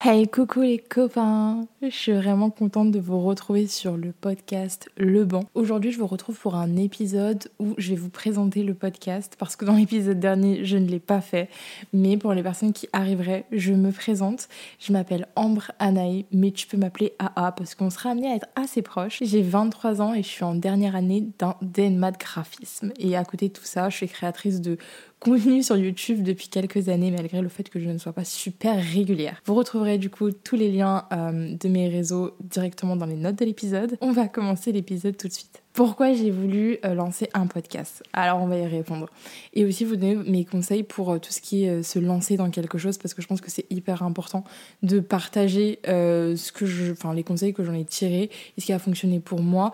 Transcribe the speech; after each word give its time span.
Hey 0.00 0.28
coucou 0.28 0.60
les 0.60 0.78
copains 0.78 1.66
Je 1.82 1.88
suis 1.88 2.12
vraiment 2.12 2.50
contente 2.50 2.92
de 2.92 3.00
vous 3.00 3.20
retrouver 3.20 3.66
sur 3.66 3.96
le 3.96 4.12
podcast 4.12 4.88
Le 4.96 5.24
Banc. 5.24 5.42
Aujourd'hui 5.54 5.90
je 5.90 5.98
vous 5.98 6.06
retrouve 6.06 6.38
pour 6.38 6.54
un 6.54 6.76
épisode 6.76 7.48
où 7.58 7.74
je 7.78 7.90
vais 7.90 7.96
vous 7.96 8.08
présenter 8.08 8.62
le 8.62 8.74
podcast 8.74 9.34
parce 9.40 9.56
que 9.56 9.64
dans 9.64 9.74
l'épisode 9.74 10.20
dernier 10.20 10.64
je 10.64 10.76
ne 10.76 10.86
l'ai 10.86 11.00
pas 11.00 11.20
fait. 11.20 11.48
Mais 11.92 12.16
pour 12.16 12.32
les 12.32 12.44
personnes 12.44 12.72
qui 12.72 12.88
arriveraient, 12.92 13.44
je 13.50 13.72
me 13.72 13.90
présente. 13.90 14.48
Je 14.78 14.92
m'appelle 14.92 15.26
Ambre 15.34 15.72
Anaï, 15.80 16.26
mais 16.30 16.52
tu 16.52 16.68
peux 16.68 16.76
m'appeler 16.76 17.14
AA 17.18 17.50
parce 17.50 17.74
qu'on 17.74 17.90
sera 17.90 18.10
amené 18.10 18.30
à 18.30 18.36
être 18.36 18.46
assez 18.54 18.82
proches. 18.82 19.18
J'ai 19.20 19.42
23 19.42 20.00
ans 20.00 20.14
et 20.14 20.22
je 20.22 20.28
suis 20.28 20.44
en 20.44 20.54
dernière 20.54 20.94
année 20.94 21.26
d'un 21.40 21.56
DNMA 21.60 22.12
de 22.12 22.18
graphisme. 22.18 22.92
Et 23.00 23.16
à 23.16 23.24
côté 23.24 23.48
de 23.48 23.52
tout 23.52 23.64
ça, 23.64 23.88
je 23.90 23.96
suis 23.96 24.08
créatrice 24.08 24.60
de 24.60 24.78
contenu 25.20 25.62
sur 25.62 25.76
YouTube 25.76 26.22
depuis 26.22 26.48
quelques 26.48 26.88
années, 26.88 27.10
malgré 27.10 27.40
le 27.40 27.48
fait 27.48 27.68
que 27.68 27.80
je 27.80 27.88
ne 27.88 27.98
sois 27.98 28.12
pas 28.12 28.24
super 28.24 28.76
régulière. 28.76 29.42
Vous 29.46 29.54
retrouverez 29.54 29.98
du 29.98 30.10
coup 30.10 30.30
tous 30.30 30.56
les 30.56 30.70
liens 30.70 31.06
euh, 31.12 31.54
de 31.58 31.68
mes 31.68 31.88
réseaux 31.88 32.32
directement 32.40 32.96
dans 32.96 33.06
les 33.06 33.16
notes 33.16 33.36
de 33.36 33.44
l'épisode. 33.44 33.96
On 34.00 34.12
va 34.12 34.28
commencer 34.28 34.72
l'épisode 34.72 35.16
tout 35.16 35.28
de 35.28 35.32
suite. 35.32 35.62
Pourquoi 35.72 36.12
j'ai 36.12 36.30
voulu 36.30 36.78
euh, 36.84 36.94
lancer 36.94 37.28
un 37.34 37.46
podcast? 37.46 38.02
Alors 38.12 38.40
on 38.40 38.46
va 38.46 38.56
y 38.58 38.66
répondre. 38.66 39.08
Et 39.54 39.64
aussi 39.64 39.84
vous 39.84 39.96
donner 39.96 40.16
mes 40.16 40.44
conseils 40.44 40.82
pour 40.82 41.12
euh, 41.12 41.18
tout 41.18 41.32
ce 41.32 41.40
qui 41.40 41.64
est 41.64 41.82
se 41.82 41.98
lancer 41.98 42.36
dans 42.36 42.50
quelque 42.50 42.78
chose 42.78 42.98
parce 42.98 43.14
que 43.14 43.22
je 43.22 43.26
pense 43.26 43.40
que 43.40 43.50
c'est 43.50 43.66
hyper 43.70 44.02
important 44.02 44.44
de 44.82 45.00
partager 45.00 45.78
ce 45.84 46.52
que 46.52 46.66
je, 46.66 46.94
les 47.14 47.24
conseils 47.24 47.54
que 47.54 47.64
j'en 47.64 47.74
ai 47.74 47.84
tirés 47.84 48.30
et 48.56 48.60
ce 48.60 48.66
qui 48.66 48.72
a 48.72 48.78
fonctionné 48.78 49.20
pour 49.20 49.40
moi 49.40 49.72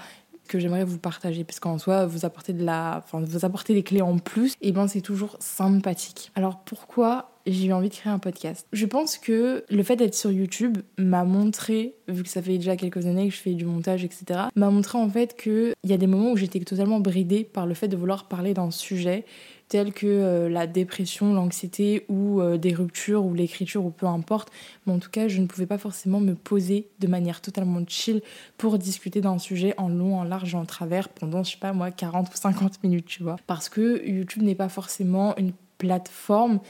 que 0.49 0.59
j'aimerais 0.59 0.85
vous 0.85 0.99
partager 0.99 1.45
parce 1.45 1.61
qu'en 1.61 1.79
soi 1.79 2.07
vous 2.07 2.25
apportez 2.25 2.53
de 2.53 2.65
la 2.65 3.03
enfin 3.05 3.21
vous 3.21 3.45
apportez 3.45 3.75
des 3.75 3.83
clés 3.83 4.03
en 4.03 4.19
plus 4.19 4.55
et 4.61 4.73
ben 4.73 4.89
c'est 4.89 5.01
toujours 5.01 5.37
sympathique. 5.41 6.31
Alors 6.35 6.61
pourquoi 6.65 7.31
j'ai 7.47 7.67
eu 7.67 7.73
envie 7.73 7.89
de 7.89 7.95
créer 7.95 8.13
un 8.13 8.19
podcast? 8.19 8.67
Je 8.73 8.87
pense 8.87 9.19
que 9.19 9.65
le 9.69 9.83
fait 9.83 9.97
d'être 9.97 10.15
sur 10.15 10.31
YouTube 10.31 10.79
m'a 10.97 11.25
montré, 11.25 11.95
vu 12.09 12.23
que 12.23 12.29
ça 12.29 12.41
fait 12.41 12.57
déjà 12.57 12.77
quelques 12.77 13.07
années 13.07 13.29
que 13.29 13.35
je 13.35 13.41
fais 13.41 13.53
du 13.53 13.67
montage, 13.67 14.05
etc., 14.05 14.41
m'a 14.55 14.71
montré 14.71 14.99
en 14.99 15.09
fait 15.11 15.37
qu'il 15.37 15.75
y 15.85 15.93
a 15.93 15.99
des 15.99 16.07
moments 16.07 16.33
où 16.33 16.37
j'étais 16.37 16.61
totalement 16.61 17.01
bridée 17.01 17.45
par 17.45 17.67
le 17.67 17.75
fait 17.75 17.89
de 17.89 17.97
vouloir 17.97 18.29
parler 18.29 18.55
d'un 18.55 18.71
sujet 18.71 19.25
tels 19.69 19.93
que 19.93 20.07
euh, 20.07 20.49
la 20.49 20.67
dépression, 20.67 21.33
l'anxiété 21.33 22.05
ou 22.09 22.41
euh, 22.41 22.59
des 22.59 22.75
ruptures 22.75 23.25
ou 23.25 23.35
l'écriture 23.35 23.85
ou 23.85 23.91
peu 23.91 24.07
importe. 24.07 24.51
Mais 24.87 24.93
en 24.93 24.99
tout 24.99 25.11
cas, 25.11 25.29
je 25.29 25.41
ne 25.41 25.47
pouvais 25.47 25.67
pas 25.67 25.79
forcément 25.79 26.21
me 26.21 26.35
poser 26.35 26.89
de 27.01 27.07
manière 27.07 27.41
totalement 27.41 27.83
chill 27.87 28.23
pour 28.59 28.79
discuter 28.79 29.21
d'un 29.21 29.39
sujet 29.39 29.75
en 29.79 29.89
long, 29.89 30.19
en 30.19 30.25
large 30.25 30.55
en 30.55 30.65
travers 30.65 31.09
pendant, 31.09 31.43
je 31.43 31.53
sais 31.53 31.59
pas 31.59 31.73
moi, 31.73 31.91
40 31.91 32.29
ou 32.29 32.37
50 32.37 32.83
minutes, 32.83 33.07
tu 33.07 33.23
vois. 33.23 33.37
Parce 33.47 33.69
que 33.69 34.07
YouTube 34.07 34.43
n'est 34.43 34.55
pas 34.55 34.69
forcément 34.69 35.37
une 35.37 35.53
plateforme 35.79 36.61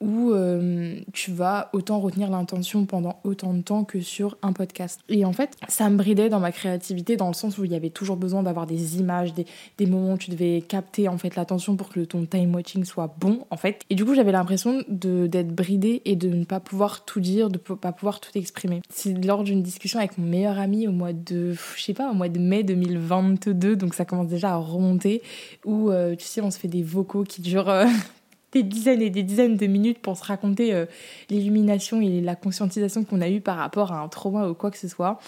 où 0.00 0.32
euh, 0.32 1.00
tu 1.12 1.32
vas 1.32 1.70
autant 1.72 1.98
retenir 1.98 2.30
l'intention 2.30 2.86
pendant 2.86 3.18
autant 3.24 3.52
de 3.52 3.62
temps 3.62 3.84
que 3.84 4.00
sur 4.00 4.38
un 4.42 4.52
podcast. 4.52 5.00
Et 5.08 5.24
en 5.24 5.32
fait, 5.32 5.56
ça 5.68 5.90
me 5.90 5.96
bridait 5.96 6.28
dans 6.28 6.40
ma 6.40 6.52
créativité 6.52 7.16
dans 7.16 7.28
le 7.28 7.34
sens 7.34 7.58
où 7.58 7.64
il 7.64 7.72
y 7.72 7.74
avait 7.74 7.90
toujours 7.90 8.16
besoin 8.16 8.42
d'avoir 8.42 8.66
des 8.66 8.98
images, 8.98 9.34
des, 9.34 9.46
des, 9.76 9.86
moments 9.86 10.14
où 10.14 10.18
tu 10.18 10.30
devais 10.30 10.60
capter 10.60 11.08
en 11.08 11.18
fait 11.18 11.34
l'attention 11.34 11.76
pour 11.76 11.88
que 11.88 12.00
ton 12.00 12.26
time 12.26 12.54
watching 12.54 12.84
soit 12.84 13.14
bon 13.18 13.44
en 13.50 13.56
fait. 13.56 13.82
Et 13.90 13.94
du 13.94 14.04
coup, 14.04 14.14
j'avais 14.14 14.32
l'impression 14.32 14.82
d'être 14.88 15.54
bridée 15.54 16.02
et 16.04 16.14
de 16.14 16.28
ne 16.28 16.44
pas 16.44 16.60
pouvoir 16.60 17.04
tout 17.04 17.20
dire, 17.20 17.50
de 17.50 17.58
ne 17.68 17.74
pas 17.74 17.92
pouvoir 17.92 18.20
tout 18.20 18.30
exprimer. 18.36 18.82
C'est 18.90 19.12
lors 19.24 19.42
d'une 19.42 19.62
discussion 19.62 19.98
avec 19.98 20.16
mon 20.16 20.26
meilleur 20.26 20.58
ami 20.58 20.86
au 20.86 20.92
mois 20.92 21.12
de, 21.12 21.54
je 21.76 21.82
sais 21.82 21.94
pas, 21.94 22.10
au 22.10 22.14
mois 22.14 22.28
de 22.28 22.38
mai 22.38 22.62
2022, 22.62 23.74
donc 23.76 23.94
ça 23.94 24.04
commence 24.04 24.28
déjà 24.28 24.52
à 24.52 24.56
remonter, 24.56 25.22
où 25.64 25.90
euh, 25.90 26.14
tu 26.14 26.24
sais, 26.24 26.40
on 26.40 26.50
se 26.50 26.58
fait 26.58 26.68
des 26.68 26.82
vocaux 26.82 27.24
qui 27.24 27.40
durent... 27.40 27.84
Des 28.52 28.62
dizaines 28.62 29.02
et 29.02 29.10
des 29.10 29.22
dizaines 29.22 29.56
de 29.56 29.66
minutes 29.66 29.98
pour 29.98 30.16
se 30.16 30.24
raconter 30.24 30.72
euh, 30.72 30.86
l'illumination 31.28 32.00
et 32.00 32.20
la 32.20 32.34
conscientisation 32.34 33.04
qu'on 33.04 33.20
a 33.20 33.28
eue 33.28 33.40
par 33.40 33.56
rapport 33.56 33.92
à 33.92 34.00
un 34.00 34.08
trauma 34.08 34.48
ou 34.48 34.54
quoi 34.54 34.70
que 34.70 34.78
ce 34.78 34.88
soit. 34.88 35.18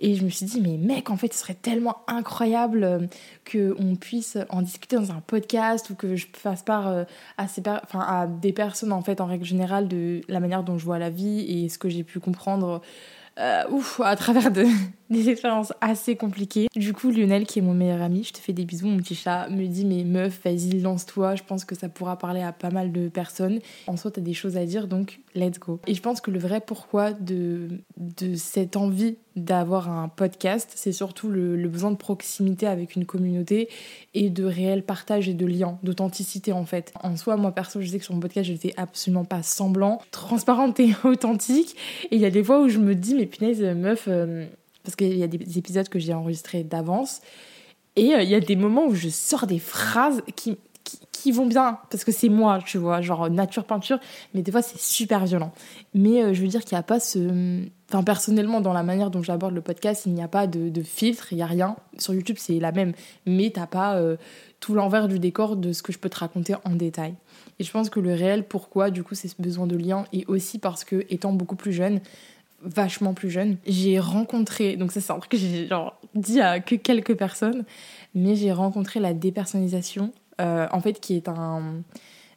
Et 0.00 0.14
je 0.14 0.24
me 0.24 0.30
suis 0.30 0.46
dit, 0.46 0.60
mais 0.60 0.76
mec, 0.76 1.10
en 1.10 1.16
fait, 1.16 1.32
ce 1.32 1.40
serait 1.40 1.54
tellement 1.54 1.98
incroyable 2.06 2.84
euh, 2.84 3.06
qu'on 3.50 3.96
puisse 3.96 4.38
en 4.48 4.62
discuter 4.62 4.96
dans 4.96 5.10
un 5.10 5.20
podcast 5.26 5.90
ou 5.90 5.96
que 5.96 6.14
je 6.14 6.26
fasse 6.32 6.62
part 6.62 6.88
euh, 6.88 7.04
à, 7.36 7.48
ces 7.48 7.62
à 7.94 8.26
des 8.26 8.52
personnes, 8.52 8.92
en 8.92 9.02
fait, 9.02 9.20
en 9.20 9.26
règle 9.26 9.44
générale, 9.44 9.88
de 9.88 10.20
la 10.28 10.38
manière 10.38 10.62
dont 10.62 10.78
je 10.78 10.84
vois 10.84 10.98
la 10.98 11.10
vie 11.10 11.40
et 11.40 11.68
ce 11.68 11.78
que 11.78 11.88
j'ai 11.88 12.04
pu 12.04 12.20
comprendre 12.20 12.80
euh, 13.38 13.64
ouf, 13.70 14.00
à 14.00 14.16
travers 14.16 14.50
de, 14.50 14.64
des 15.10 15.28
expériences 15.28 15.72
assez 15.80 16.16
compliquées. 16.16 16.68
Du 16.74 16.92
coup, 16.92 17.10
Lionel, 17.10 17.46
qui 17.46 17.60
est 17.60 17.62
mon 17.62 17.74
meilleur 17.74 18.02
ami, 18.02 18.24
je 18.24 18.32
te 18.32 18.38
fais 18.38 18.52
des 18.52 18.64
bisous, 18.64 18.86
mon 18.86 18.98
petit 18.98 19.14
chat, 19.14 19.48
me 19.48 19.66
dit 19.66 19.84
Mais 19.84 20.04
meuf, 20.04 20.40
vas-y, 20.44 20.80
lance-toi, 20.80 21.36
je 21.36 21.42
pense 21.44 21.64
que 21.64 21.74
ça 21.74 21.88
pourra 21.88 22.18
parler 22.18 22.42
à 22.42 22.52
pas 22.52 22.70
mal 22.70 22.92
de 22.92 23.08
personnes. 23.08 23.60
En 23.86 23.96
soi, 23.96 24.10
t'as 24.10 24.20
des 24.20 24.34
choses 24.34 24.56
à 24.56 24.66
dire, 24.66 24.88
donc 24.88 25.20
let's 25.34 25.58
go. 25.58 25.80
Et 25.86 25.94
je 25.94 26.02
pense 26.02 26.20
que 26.20 26.30
le 26.30 26.38
vrai 26.38 26.60
pourquoi 26.60 27.12
de, 27.12 27.68
de 27.98 28.36
cette 28.36 28.76
envie 28.76 29.16
d'avoir 29.34 29.90
un 29.90 30.08
podcast, 30.08 30.70
c'est 30.76 30.92
surtout 30.92 31.28
le, 31.28 31.68
besoin 31.68 31.90
de 31.90 31.96
proximité 31.96 32.66
avec 32.66 32.94
une 32.94 33.04
communauté 33.04 33.68
et 34.14 34.30
de 34.30 34.44
réel 34.44 34.84
partage 34.84 35.28
et 35.28 35.34
de 35.34 35.44
lien, 35.46 35.78
d'authenticité 35.82 36.52
en 36.52 36.64
fait. 36.64 36.92
En 37.02 37.16
soi, 37.16 37.36
moi 37.36 37.52
perso, 37.52 37.80
je 37.80 37.88
sais 37.88 37.98
que 37.98 38.04
sur 38.04 38.14
mon 38.14 38.20
podcast, 38.20 38.46
je 38.46 38.52
n'étais 38.52 38.72
absolument 38.76 39.24
pas 39.24 39.42
semblant, 39.42 40.00
transparente 40.12 40.78
et 40.78 40.92
authentique. 41.04 41.76
Et 42.10 42.16
il 42.16 42.20
y 42.20 42.26
a 42.26 42.30
des 42.30 42.44
fois 42.44 42.60
où 42.60 42.68
je 42.68 42.78
me 42.78 42.94
dis, 42.94 43.14
mais 43.14 43.26
punaise, 43.26 43.60
meuf, 43.62 44.04
euh, 44.06 44.46
parce 44.84 44.94
qu'il 44.94 45.16
y 45.16 45.22
a 45.24 45.28
des 45.28 45.58
épisodes 45.58 45.88
que 45.88 45.98
j'ai 45.98 46.14
enregistrés 46.14 46.62
d'avance. 46.62 47.20
Et 47.96 48.14
euh, 48.14 48.22
il 48.22 48.28
y 48.28 48.34
a 48.36 48.40
des 48.40 48.56
moments 48.56 48.86
où 48.86 48.94
je 48.94 49.08
sors 49.08 49.48
des 49.48 49.58
phrases 49.58 50.22
qui, 50.36 50.56
qui 51.10 51.32
vont 51.32 51.46
bien 51.46 51.78
parce 51.90 52.04
que 52.04 52.12
c'est 52.12 52.28
moi, 52.28 52.60
tu 52.64 52.78
vois, 52.78 53.00
genre 53.00 53.28
nature 53.28 53.64
peinture, 53.64 53.98
mais 54.34 54.42
des 54.42 54.52
fois 54.52 54.62
c'est 54.62 54.78
super 54.78 55.26
violent. 55.26 55.52
Mais 55.94 56.22
euh, 56.22 56.32
je 56.32 56.42
veux 56.42 56.48
dire 56.48 56.64
qu'il 56.64 56.76
n'y 56.76 56.80
a 56.80 56.84
pas 56.84 57.00
ce. 57.00 57.66
Enfin, 57.88 58.02
personnellement, 58.02 58.60
dans 58.60 58.74
la 58.74 58.82
manière 58.82 59.10
dont 59.10 59.22
j'aborde 59.22 59.54
le 59.54 59.62
podcast, 59.62 60.04
il 60.04 60.12
n'y 60.12 60.22
a 60.22 60.28
pas 60.28 60.46
de, 60.46 60.82
filtre, 60.82 61.32
il 61.32 61.36
n'y 61.36 61.42
a 61.42 61.46
rien. 61.46 61.76
Sur 61.96 62.12
YouTube, 62.12 62.36
c'est 62.38 62.58
la 62.58 62.70
même, 62.70 62.92
mais 63.24 63.50
t'as 63.50 63.66
pas 63.66 63.96
euh, 63.96 64.16
tout 64.60 64.74
l'envers 64.74 65.08
du 65.08 65.18
décor 65.18 65.56
de 65.56 65.72
ce 65.72 65.82
que 65.82 65.92
je 65.92 65.98
peux 65.98 66.10
te 66.10 66.18
raconter 66.18 66.54
en 66.64 66.74
détail. 66.74 67.14
Et 67.58 67.64
je 67.64 67.70
pense 67.70 67.88
que 67.88 68.00
le 68.00 68.12
réel, 68.12 68.44
pourquoi, 68.44 68.90
du 68.90 69.02
coup, 69.02 69.14
c'est 69.14 69.28
ce 69.28 69.40
besoin 69.40 69.66
de 69.66 69.76
lien, 69.76 70.04
et 70.12 70.26
aussi 70.26 70.58
parce 70.58 70.84
que, 70.84 71.06
étant 71.08 71.32
beaucoup 71.32 71.56
plus 71.56 71.72
jeune, 71.72 72.00
vachement 72.62 73.14
plus 73.14 73.30
jeune, 73.30 73.56
j'ai 73.66 73.98
rencontré, 73.98 74.76
donc 74.76 74.90
ça 74.90 75.00
c'est 75.00 75.12
un 75.12 75.18
truc 75.18 75.30
que 75.30 75.36
j'ai 75.36 75.68
genre 75.68 75.96
dit 76.16 76.40
à 76.40 76.58
que 76.58 76.74
quelques 76.74 77.14
personnes, 77.14 77.64
mais 78.16 78.34
j'ai 78.34 78.50
rencontré 78.50 78.98
la 78.98 79.14
dépersonnalisation 79.14 80.12
euh, 80.40 80.66
en 80.70 80.80
fait, 80.80 81.00
qui 81.00 81.16
est 81.16 81.28
un 81.28 81.82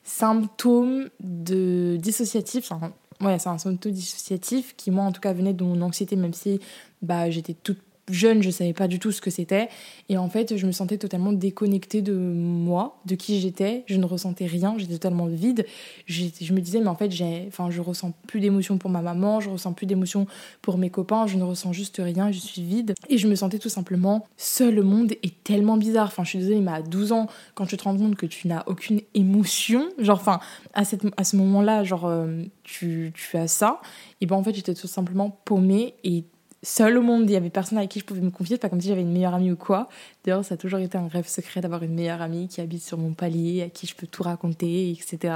symptôme 0.04 1.10
de 1.20 1.98
dissociatif. 1.98 2.72
Enfin, 2.72 2.94
ouais, 3.22 3.40
c'est 3.40 3.50
un 3.50 3.58
symptôme 3.58 3.92
dissociatif 3.92 4.76
qui, 4.76 4.92
moi, 4.92 5.06
en 5.06 5.12
tout 5.12 5.22
cas, 5.22 5.34
venait 5.34 5.54
de 5.54 5.64
mon 5.64 5.82
anxiété, 5.82 6.16
même 6.16 6.34
si 6.34 6.60
bah, 7.02 7.30
j'étais 7.30 7.54
toute 7.54 7.80
jeune, 8.14 8.42
je 8.44 8.50
savais 8.50 8.74
pas 8.74 8.88
du 8.88 9.00
tout 9.00 9.12
ce 9.12 9.22
que 9.22 9.30
c'était. 9.30 9.70
Et 10.10 10.18
en 10.18 10.30
fait, 10.30 10.58
je 10.58 10.66
me 10.66 10.72
sentais 10.72 10.98
totalement 10.98 11.34
déconnectée 11.34 12.02
de 12.02 12.14
moi, 12.14 13.00
de 13.06 13.16
qui 13.16 13.40
j'étais. 13.40 13.84
Je 13.88 13.98
ne 13.98 14.06
ressentais 14.06 14.46
rien, 14.46 14.76
j'étais 14.78 14.94
totalement 14.94 15.28
vide. 15.28 15.66
Je 16.08 16.54
me 16.54 16.60
disais, 16.60 16.80
mais 16.80 16.88
en 16.88 16.96
fait, 16.96 17.12
j'ai, 17.12 17.46
enfin, 17.48 17.70
je 17.70 17.82
ressens 17.82 18.14
plus 18.28 18.40
d'émotions 18.40 18.78
pour 18.78 18.90
ma 18.90 19.02
maman, 19.02 19.40
je 19.40 19.50
ressens 19.50 19.74
plus 19.74 19.86
d'émotions 19.86 20.28
pour 20.62 20.78
mes 20.78 20.90
copains, 20.90 21.28
je 21.28 21.38
ne 21.38 21.44
ressens 21.44 21.74
juste 21.74 22.02
rien, 22.04 22.32
je 22.32 22.40
suis 22.40 22.64
vide. 22.64 22.94
Et 23.10 23.18
je 23.18 23.28
me 23.28 23.36
sentais 23.36 23.60
tout 23.60 23.70
simplement 23.70 24.26
seule. 24.38 24.76
Le 24.76 24.84
monde 24.84 25.12
est 25.12 25.44
tellement 25.44 25.78
bizarre. 25.78 26.08
Enfin, 26.08 26.24
je 26.24 26.30
suis 26.30 26.40
désolée, 26.40 26.62
mais 26.62 26.72
à 26.72 26.82
12 26.82 27.12
ans, 27.12 27.28
quand 27.56 27.66
tu 27.66 27.78
te 27.78 27.84
rends 27.84 27.98
compte 27.98 28.16
que 28.16 28.26
tu 28.26 28.48
n'as 28.48 28.64
aucune 28.68 29.02
émotion, 29.14 29.90
genre, 29.98 30.20
enfin, 30.20 30.40
à, 30.74 30.86
cette, 30.86 31.06
à 31.18 31.24
ce 31.24 31.36
moment-là, 31.36 31.84
genre, 31.84 32.06
euh, 32.06 32.44
tu, 32.64 33.12
tu 33.14 33.38
as 33.38 33.48
ça, 33.48 33.82
et 34.22 34.26
ben 34.26 34.36
en 34.36 34.44
fait, 34.44 34.54
j'étais 34.54 34.74
tout 34.74 34.88
simplement 34.88 35.30
paumée 35.46 35.96
et 36.04 36.24
seule 36.64 36.98
au 36.98 37.02
monde. 37.02 37.30
Il 37.30 37.34
y 37.34 37.36
avait 37.36 37.50
personne 37.50 37.78
avec 37.78 37.90
qui 37.90 38.00
je 38.00 38.06
pouvais 38.06 38.22
me 38.22 38.32
confier. 38.32 38.58
pas 38.58 38.70
comme 38.70 38.82
si 38.82 38.88
j'avais 38.88 39.02
une 39.02 39.12
meilleure 39.12 39.34
amie 39.34 39.52
ou 39.52 39.56
quoi. 39.56 39.90
D'ailleurs, 40.24 40.46
ça 40.46 40.54
a 40.54 40.58
toujours 40.58 40.80
été 40.80 40.98
un 40.98 41.08
rêve 41.08 41.28
secret 41.28 41.62
d'avoir 41.62 41.84
une 41.84 41.94
meilleure 41.94 42.22
amie 42.22 42.48
qui 42.48 42.62
habite 42.62 42.84
sur 42.84 42.98
mon 42.98 43.14
palier, 43.14 43.64
à 43.64 43.70
qui 43.70 43.88
je 43.88 43.96
peux 43.96 44.08
tout 44.08 44.24
raconter, 44.24 44.92
etc. 44.92 45.34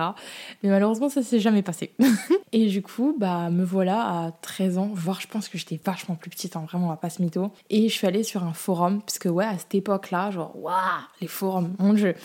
Mais 0.62 0.69
malheureusement, 0.69 1.09
ça 1.09 1.24
s'est 1.24 1.40
jamais 1.40 1.64
passé. 1.64 1.91
et 2.52 2.68
du 2.68 2.81
coup, 2.81 3.16
bah, 3.19 3.50
me 3.50 3.64
voilà 3.64 4.02
à 4.02 4.31
13 4.41 4.78
ans, 4.78 4.91
voire 4.94 5.22
je 5.22 5.28
pense 5.28 5.50
que 5.50 5.58
j'étais 5.58 5.79
vachement 5.84 6.16
plus 6.16 6.29
petite, 6.29 6.55
hein, 6.55 6.66
vraiment, 6.67 6.91
à 6.91 6.97
pas 6.97 7.09
se 7.09 7.22
mytho. 7.22 7.52
Et 7.70 7.90
je 7.90 7.94
suis 7.94 8.05
allée 8.05 8.23
sur 8.23 8.44
un 8.44 8.53
forum, 8.53 9.02
parce 9.02 9.20
que 9.20 9.29
ouais, 9.29 9.46
à 9.46 9.58
cette 9.58 9.76
époque-là, 9.76 10.32
genre, 10.32 10.55
waouh, 10.55 10.76
les 11.22 11.28
forums, 11.28 11.73
mon 11.79 11.94
dieu. 11.94 12.16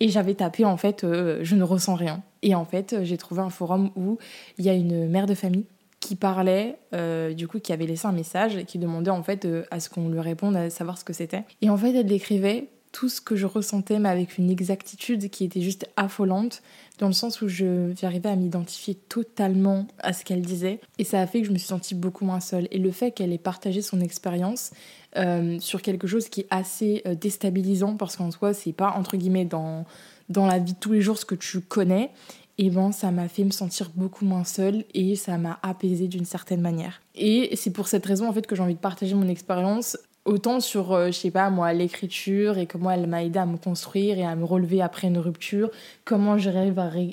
Et 0.00 0.08
j'avais 0.08 0.34
tapé, 0.34 0.64
en 0.64 0.76
fait, 0.76 1.04
euh, 1.04 1.40
je 1.42 1.56
ne 1.56 1.62
ressens 1.62 1.94
rien. 1.94 2.22
Et 2.42 2.54
en 2.54 2.64
fait, 2.64 2.96
j'ai 3.02 3.16
trouvé 3.16 3.40
un 3.40 3.50
forum 3.50 3.90
où 3.96 4.18
il 4.58 4.64
y 4.64 4.68
a 4.70 4.74
une 4.74 5.08
mère 5.08 5.26
de 5.26 5.34
famille 5.34 5.64
qui 6.10 6.16
parlait, 6.16 6.76
euh, 6.92 7.34
du 7.34 7.46
coup, 7.46 7.60
qui 7.60 7.72
avait 7.72 7.86
laissé 7.86 8.04
un 8.04 8.10
message 8.10 8.56
et 8.56 8.64
qui 8.64 8.80
demandait 8.80 9.12
en 9.12 9.22
fait 9.22 9.44
euh, 9.44 9.62
à 9.70 9.78
ce 9.78 9.88
qu'on 9.88 10.08
lui 10.08 10.18
réponde, 10.18 10.56
à 10.56 10.68
savoir 10.68 10.98
ce 10.98 11.04
que 11.04 11.12
c'était. 11.12 11.44
Et 11.62 11.70
en 11.70 11.76
fait, 11.76 11.94
elle 11.94 12.06
décrivait 12.06 12.66
tout 12.90 13.08
ce 13.08 13.20
que 13.20 13.36
je 13.36 13.46
ressentais, 13.46 14.00
mais 14.00 14.08
avec 14.08 14.36
une 14.36 14.50
exactitude 14.50 15.30
qui 15.30 15.44
était 15.44 15.60
juste 15.60 15.88
affolante, 15.96 16.62
dans 16.98 17.06
le 17.06 17.12
sens 17.12 17.42
où 17.42 17.48
j'arrivais 17.48 18.28
à 18.28 18.34
m'identifier 18.34 18.96
totalement 18.96 19.86
à 20.00 20.12
ce 20.12 20.24
qu'elle 20.24 20.42
disait. 20.42 20.80
Et 20.98 21.04
ça 21.04 21.20
a 21.20 21.28
fait 21.28 21.42
que 21.42 21.46
je 21.46 21.52
me 21.52 21.58
suis 21.58 21.68
sentie 21.68 21.94
beaucoup 21.94 22.24
moins 22.24 22.40
seule. 22.40 22.66
Et 22.72 22.78
le 22.78 22.90
fait 22.90 23.12
qu'elle 23.12 23.32
ait 23.32 23.38
partagé 23.38 23.80
son 23.80 24.00
expérience 24.00 24.72
euh, 25.16 25.60
sur 25.60 25.80
quelque 25.80 26.08
chose 26.08 26.28
qui 26.28 26.40
est 26.40 26.48
assez 26.50 27.04
déstabilisant, 27.20 27.96
parce 27.96 28.16
qu'en 28.16 28.32
soi, 28.32 28.52
c'est 28.52 28.72
pas 28.72 28.94
entre 28.96 29.16
guillemets 29.16 29.44
dans, 29.44 29.84
dans 30.28 30.48
la 30.48 30.58
vie 30.58 30.72
de 30.72 30.78
tous 30.80 30.90
les 30.90 31.02
jours 31.02 31.18
ce 31.18 31.24
que 31.24 31.36
tu 31.36 31.60
connais, 31.60 32.10
et 32.60 32.66
eh 32.66 32.70
ben 32.70 32.92
ça 32.92 33.10
m'a 33.10 33.26
fait 33.26 33.44
me 33.44 33.52
sentir 33.52 33.90
beaucoup 33.94 34.26
moins 34.26 34.44
seule 34.44 34.84
et 34.92 35.16
ça 35.16 35.38
m'a 35.38 35.58
apaisée 35.62 36.08
d'une 36.08 36.26
certaine 36.26 36.60
manière. 36.60 37.00
Et 37.14 37.56
c'est 37.56 37.70
pour 37.70 37.88
cette 37.88 38.04
raison 38.04 38.28
en 38.28 38.34
fait 38.34 38.46
que 38.46 38.54
j'ai 38.54 38.60
envie 38.60 38.74
de 38.74 38.78
partager 38.78 39.14
mon 39.14 39.28
expérience 39.28 39.96
autant 40.26 40.60
sur, 40.60 40.92
euh, 40.92 41.06
je 41.06 41.12
sais 41.12 41.30
pas 41.30 41.48
moi, 41.50 41.72
l'écriture 41.72 42.58
et 42.58 42.66
comment 42.66 42.90
elle 42.90 43.06
m'a 43.06 43.24
aidé 43.24 43.38
à 43.38 43.46
me 43.46 43.56
construire 43.56 44.18
et 44.18 44.24
à 44.24 44.36
me 44.36 44.44
relever 44.44 44.82
après 44.82 45.08
une 45.08 45.18
rupture, 45.18 45.70
comment 46.04 46.36
j'ai 46.36 46.50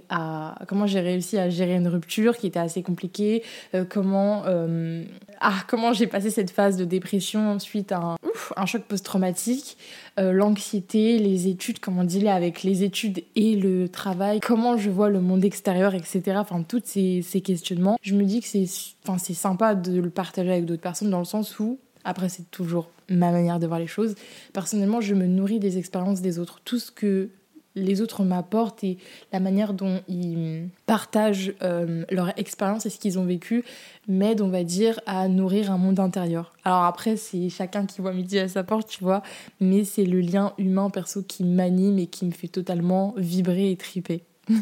à, 0.09 0.55
comment 0.67 0.85
réussi 0.85 1.37
à 1.37 1.49
gérer 1.49 1.75
une 1.75 1.87
rupture 1.87 2.37
qui 2.37 2.47
était 2.47 2.59
assez 2.59 2.83
compliquée, 2.83 3.43
euh, 3.75 3.85
comment, 3.87 4.43
euh, 4.45 5.03
ah, 5.39 5.55
comment 5.67 5.93
j'ai 5.93 6.07
passé 6.07 6.29
cette 6.29 6.51
phase 6.51 6.75
de 6.75 6.85
dépression 6.85 7.59
suite 7.59 7.91
à 7.91 7.97
un, 7.97 8.15
un 8.57 8.65
choc 8.65 8.83
post-traumatique, 8.83 9.77
l'anxiété, 10.17 11.19
les 11.19 11.47
études, 11.47 11.79
comment 11.79 12.03
dealer 12.03 12.29
avec 12.29 12.63
les 12.63 12.83
études 12.83 13.23
et 13.35 13.55
le 13.55 13.87
travail, 13.87 14.39
comment 14.39 14.75
je 14.75 14.89
vois 14.89 15.09
le 15.09 15.21
monde 15.21 15.45
extérieur, 15.45 15.93
etc. 15.93 16.37
Enfin, 16.37 16.63
tous 16.63 16.81
ces, 16.83 17.21
ces 17.21 17.41
questionnements. 17.41 17.97
Je 18.01 18.15
me 18.15 18.23
dis 18.23 18.41
que 18.41 18.47
c'est 18.47 19.33
sympa 19.33 19.75
de 19.75 20.01
le 20.01 20.09
partager 20.09 20.51
avec 20.51 20.65
d'autres 20.65 20.81
personnes 20.81 21.11
dans 21.11 21.19
le 21.19 21.25
sens 21.25 21.59
où 21.59 21.77
après, 22.07 22.29
c'est 22.29 22.49
toujours 22.51 22.89
ma 23.09 23.31
manière 23.31 23.59
de 23.59 23.67
voir 23.67 23.79
les 23.79 23.87
choses. 23.87 24.15
Personnellement, 24.53 25.01
je 25.01 25.13
me 25.13 25.27
nourris 25.27 25.59
des 25.59 25.77
expériences 25.77 26.21
des 26.21 26.39
autres. 26.39 26.61
Tout 26.63 26.79
ce 26.79 26.89
que 26.89 27.29
les 27.75 28.01
autres 28.01 28.23
m'apportent 28.23 28.83
et 28.85 28.97
la 29.33 29.41
manière 29.41 29.73
dont 29.73 29.99
ils 30.07 30.69
partagent 30.85 31.53
euh, 31.61 32.05
leur 32.09 32.37
expérience 32.39 32.85
et 32.85 32.89
ce 32.89 32.97
qu'ils 32.97 33.19
ont 33.19 33.25
vécu 33.25 33.65
m'aide, 34.07 34.39
on 34.39 34.47
va 34.47 34.63
dire, 34.63 35.01
à 35.05 35.27
nourrir 35.27 35.69
un 35.69 35.77
monde 35.77 35.99
intérieur. 35.99 36.53
Alors 36.63 36.85
après, 36.85 37.17
c'est 37.17 37.49
chacun 37.49 37.85
qui 37.85 37.99
voit 37.99 38.13
midi 38.13 38.39
à 38.39 38.47
sa 38.47 38.63
porte, 38.63 38.87
tu 38.87 39.03
vois, 39.03 39.21
mais 39.59 39.83
c'est 39.83 40.05
le 40.05 40.21
lien 40.21 40.53
humain 40.57 40.89
perso 40.89 41.23
qui 41.23 41.43
m'anime 41.43 41.99
et 41.99 42.07
qui 42.07 42.25
me 42.25 42.31
fait 42.31 42.47
totalement 42.47 43.15
vibrer 43.17 43.69
et 43.71 43.75
triper. 43.75 44.23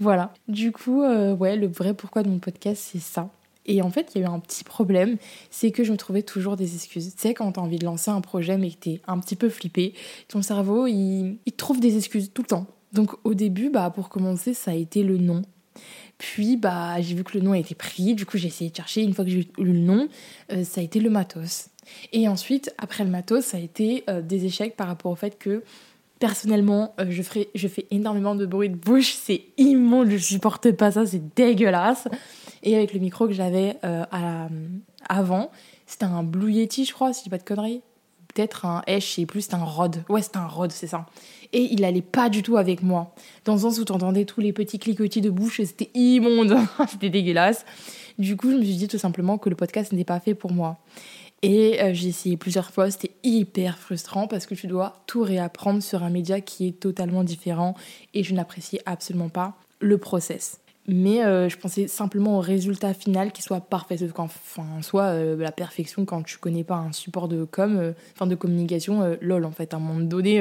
voilà. 0.00 0.34
Du 0.48 0.72
coup, 0.72 1.04
euh, 1.04 1.32
ouais, 1.36 1.56
le 1.56 1.68
vrai 1.68 1.94
pourquoi 1.94 2.24
de 2.24 2.28
mon 2.28 2.40
podcast, 2.40 2.82
c'est 2.92 2.98
ça. 2.98 3.30
Et 3.66 3.82
en 3.82 3.90
fait, 3.90 4.12
il 4.14 4.20
y 4.20 4.24
a 4.24 4.28
eu 4.28 4.30
un 4.30 4.40
petit 4.40 4.64
problème, 4.64 5.16
c'est 5.50 5.70
que 5.70 5.84
je 5.84 5.92
me 5.92 5.96
trouvais 5.96 6.22
toujours 6.22 6.56
des 6.56 6.74
excuses. 6.74 7.14
Tu 7.14 7.20
sais, 7.20 7.34
quand 7.34 7.52
t'as 7.52 7.60
envie 7.60 7.78
de 7.78 7.84
lancer 7.84 8.10
un 8.10 8.20
projet 8.20 8.58
mais 8.58 8.70
que 8.70 8.76
t'es 8.76 9.00
un 9.06 9.18
petit 9.18 9.36
peu 9.36 9.48
flippé, 9.48 9.94
ton 10.28 10.42
cerveau, 10.42 10.86
il, 10.86 11.38
trouve 11.56 11.80
des 11.80 11.96
excuses 11.96 12.32
tout 12.32 12.42
le 12.42 12.48
temps. 12.48 12.66
Donc 12.92 13.12
au 13.24 13.34
début, 13.34 13.70
bah, 13.70 13.90
pour 13.90 14.08
commencer, 14.08 14.54
ça 14.54 14.72
a 14.72 14.74
été 14.74 15.02
le 15.02 15.16
nom. 15.16 15.42
Puis 16.18 16.56
bah, 16.56 17.00
j'ai 17.00 17.14
vu 17.14 17.24
que 17.24 17.36
le 17.36 17.44
nom 17.44 17.52
a 17.52 17.58
été 17.58 17.74
pris, 17.74 18.14
du 18.14 18.26
coup 18.26 18.36
j'ai 18.36 18.48
essayé 18.48 18.70
de 18.70 18.76
chercher. 18.76 19.02
Une 19.02 19.14
fois 19.14 19.24
que 19.24 19.30
j'ai 19.30 19.40
eu 19.40 19.64
le 19.64 19.72
nom, 19.72 20.08
euh, 20.52 20.64
ça 20.64 20.80
a 20.80 20.84
été 20.84 21.00
le 21.00 21.10
matos. 21.10 21.68
Et 22.12 22.28
ensuite, 22.28 22.72
après 22.78 23.04
le 23.04 23.10
matos, 23.10 23.44
ça 23.44 23.56
a 23.56 23.60
été 23.60 24.04
euh, 24.08 24.22
des 24.22 24.44
échecs 24.44 24.76
par 24.76 24.86
rapport 24.86 25.10
au 25.10 25.16
fait 25.16 25.38
que 25.38 25.64
personnellement, 26.20 26.94
euh, 27.00 27.06
je, 27.10 27.22
je 27.54 27.68
fais 27.68 27.86
énormément 27.90 28.36
de 28.36 28.46
bruit 28.46 28.68
de 28.68 28.76
bouche, 28.76 29.14
c'est 29.14 29.42
immonde, 29.58 30.10
je 30.10 30.18
supporte 30.18 30.70
pas 30.72 30.92
ça, 30.92 31.06
c'est 31.06 31.34
dégueulasse. 31.34 32.06
Et 32.62 32.76
avec 32.76 32.94
le 32.94 33.00
micro 33.00 33.26
que 33.26 33.32
j'avais 33.32 33.76
euh, 33.84 34.04
avant, 35.08 35.50
c'était 35.86 36.04
un 36.04 36.22
Blue 36.22 36.52
Yeti, 36.52 36.84
je 36.84 36.92
crois, 36.92 37.12
si 37.12 37.20
je 37.20 37.24
dis 37.24 37.30
pas 37.30 37.38
de 37.38 37.42
conneries. 37.42 37.82
Peut-être 38.34 38.64
un 38.64 38.82
H, 38.86 39.00
je 39.00 39.06
sais 39.06 39.26
plus, 39.26 39.42
c'était 39.42 39.56
un 39.56 39.64
Rod. 39.64 40.04
Ouais, 40.08 40.22
c'était 40.22 40.38
un 40.38 40.46
Rod, 40.46 40.72
c'est 40.72 40.86
ça. 40.86 41.06
Et 41.52 41.68
il 41.70 41.84
allait 41.84 42.00
pas 42.00 42.30
du 42.30 42.42
tout 42.42 42.56
avec 42.56 42.82
moi. 42.82 43.14
Dans 43.44 43.52
le 43.52 43.58
sens 43.58 43.78
où 43.78 43.84
t'entendais 43.84 44.24
tous 44.24 44.40
les 44.40 44.54
petits 44.54 44.78
cliquetis 44.78 45.20
de 45.20 45.28
bouche, 45.28 45.60
c'était 45.62 45.90
immonde, 45.94 46.56
c'était 46.88 47.10
dégueulasse. 47.10 47.66
Du 48.18 48.36
coup, 48.36 48.50
je 48.50 48.56
me 48.56 48.64
suis 48.64 48.76
dit 48.76 48.88
tout 48.88 48.98
simplement 48.98 49.36
que 49.36 49.50
le 49.50 49.56
podcast 49.56 49.92
n'était 49.92 50.04
pas 50.04 50.20
fait 50.20 50.34
pour 50.34 50.52
moi. 50.52 50.78
Et 51.42 51.82
euh, 51.82 51.92
j'ai 51.92 52.08
essayé 52.08 52.36
plusieurs 52.36 52.70
fois, 52.70 52.90
c'était 52.90 53.10
hyper 53.24 53.76
frustrant 53.76 54.28
parce 54.28 54.46
que 54.46 54.54
tu 54.54 54.68
dois 54.68 55.02
tout 55.06 55.22
réapprendre 55.22 55.82
sur 55.82 56.04
un 56.04 56.10
média 56.10 56.40
qui 56.40 56.68
est 56.68 56.78
totalement 56.78 57.24
différent 57.24 57.74
et 58.14 58.22
je 58.22 58.32
n'appréciais 58.32 58.80
absolument 58.86 59.28
pas 59.28 59.56
le 59.80 59.98
process 59.98 60.60
mais 60.88 61.24
euh, 61.24 61.48
je 61.48 61.56
pensais 61.56 61.86
simplement 61.86 62.38
au 62.38 62.40
résultat 62.40 62.92
final 62.92 63.30
qui 63.30 63.42
soit 63.42 63.60
parfait. 63.60 63.98
Sauf 63.98 64.12
qu'en 64.12 64.24
enfin, 64.24 64.64
soit 64.82 65.04
euh, 65.04 65.36
la 65.36 65.52
perfection 65.52 66.04
quand 66.04 66.22
tu 66.22 66.38
connais 66.38 66.64
pas 66.64 66.74
un 66.74 66.92
support 66.92 67.28
de 67.28 67.44
com 67.44 67.76
euh, 67.76 68.26
de 68.26 68.34
communication 68.34 69.16
lol 69.20 69.44
en 69.44 69.50
fait 69.50 69.74
à 69.74 69.78
un 69.78 69.80
moment 69.80 69.98
donné 69.98 70.40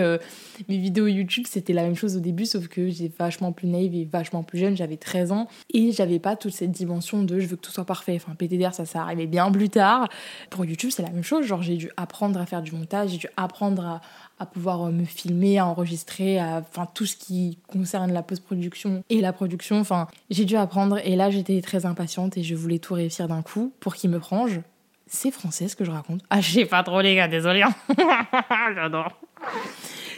mes 0.69 0.77
vidéos 0.77 1.07
YouTube 1.07 1.45
c'était 1.49 1.73
la 1.73 1.81
même 1.81 1.95
chose 1.95 2.15
au 2.15 2.19
début 2.19 2.45
sauf 2.45 2.67
que 2.67 2.89
j'ai 2.89 3.11
vachement 3.17 3.51
plus 3.51 3.67
naïve 3.67 3.95
et 3.95 4.05
vachement 4.05 4.43
plus 4.43 4.59
jeune 4.59 4.77
j'avais 4.77 4.97
13 4.97 5.31
ans 5.31 5.47
et 5.73 5.91
j'avais 5.91 6.19
pas 6.19 6.35
toute 6.35 6.53
cette 6.53 6.69
dimension 6.69 7.23
de 7.23 7.39
je 7.39 7.47
veux 7.47 7.55
que 7.55 7.61
tout 7.61 7.71
soit 7.71 7.85
parfait 7.85 8.13
enfin 8.15 8.35
PTDR 8.35 8.75
ça 8.75 8.85
s'est 8.85 8.99
arrivé 8.99 9.25
bien 9.25 9.51
plus 9.51 9.69
tard. 9.69 10.09
Pour 10.51 10.63
YouTube 10.63 10.91
c'est 10.93 11.01
la 11.01 11.09
même 11.09 11.23
chose 11.23 11.47
genre 11.47 11.63
j'ai 11.63 11.75
dû 11.75 11.89
apprendre 11.97 12.39
à 12.39 12.45
faire 12.45 12.61
du 12.61 12.71
montage 12.71 13.09
j'ai 13.09 13.17
dû 13.17 13.27
apprendre 13.35 13.83
à, 13.83 14.01
à 14.41 14.45
pouvoir 14.45 14.87
euh, 14.87 14.91
me 14.91 15.05
filmer, 15.05 15.59
à 15.59 15.67
enregistrer, 15.67 16.41
enfin 16.41 16.87
tout 16.93 17.05
ce 17.05 17.15
qui 17.15 17.59
concerne 17.67 18.11
la 18.11 18.23
post-production 18.23 19.03
et 19.09 19.21
la 19.21 19.33
production. 19.33 19.79
Enfin, 19.79 20.07
j'ai 20.29 20.45
dû 20.45 20.57
apprendre 20.57 20.99
et 21.03 21.15
là 21.15 21.29
j'étais 21.29 21.61
très 21.61 21.85
impatiente 21.85 22.37
et 22.37 22.43
je 22.43 22.55
voulais 22.55 22.79
tout 22.79 22.95
réussir 22.95 23.27
d'un 23.27 23.41
coup 23.41 23.71
pour 23.79 23.95
qu'il 23.95 24.09
me 24.09 24.19
frange. 24.19 24.61
C'est 25.07 25.31
français 25.31 25.67
ce 25.67 25.75
que 25.75 25.83
je 25.83 25.91
raconte. 25.91 26.21
Ah, 26.29 26.41
je 26.41 26.51
sais 26.51 26.65
pas 26.65 26.83
trop 26.83 27.01
les 27.01 27.15
gars, 27.15 27.27
désolé. 27.27 27.61
Hein. 27.61 27.73
J'adore. 28.75 29.11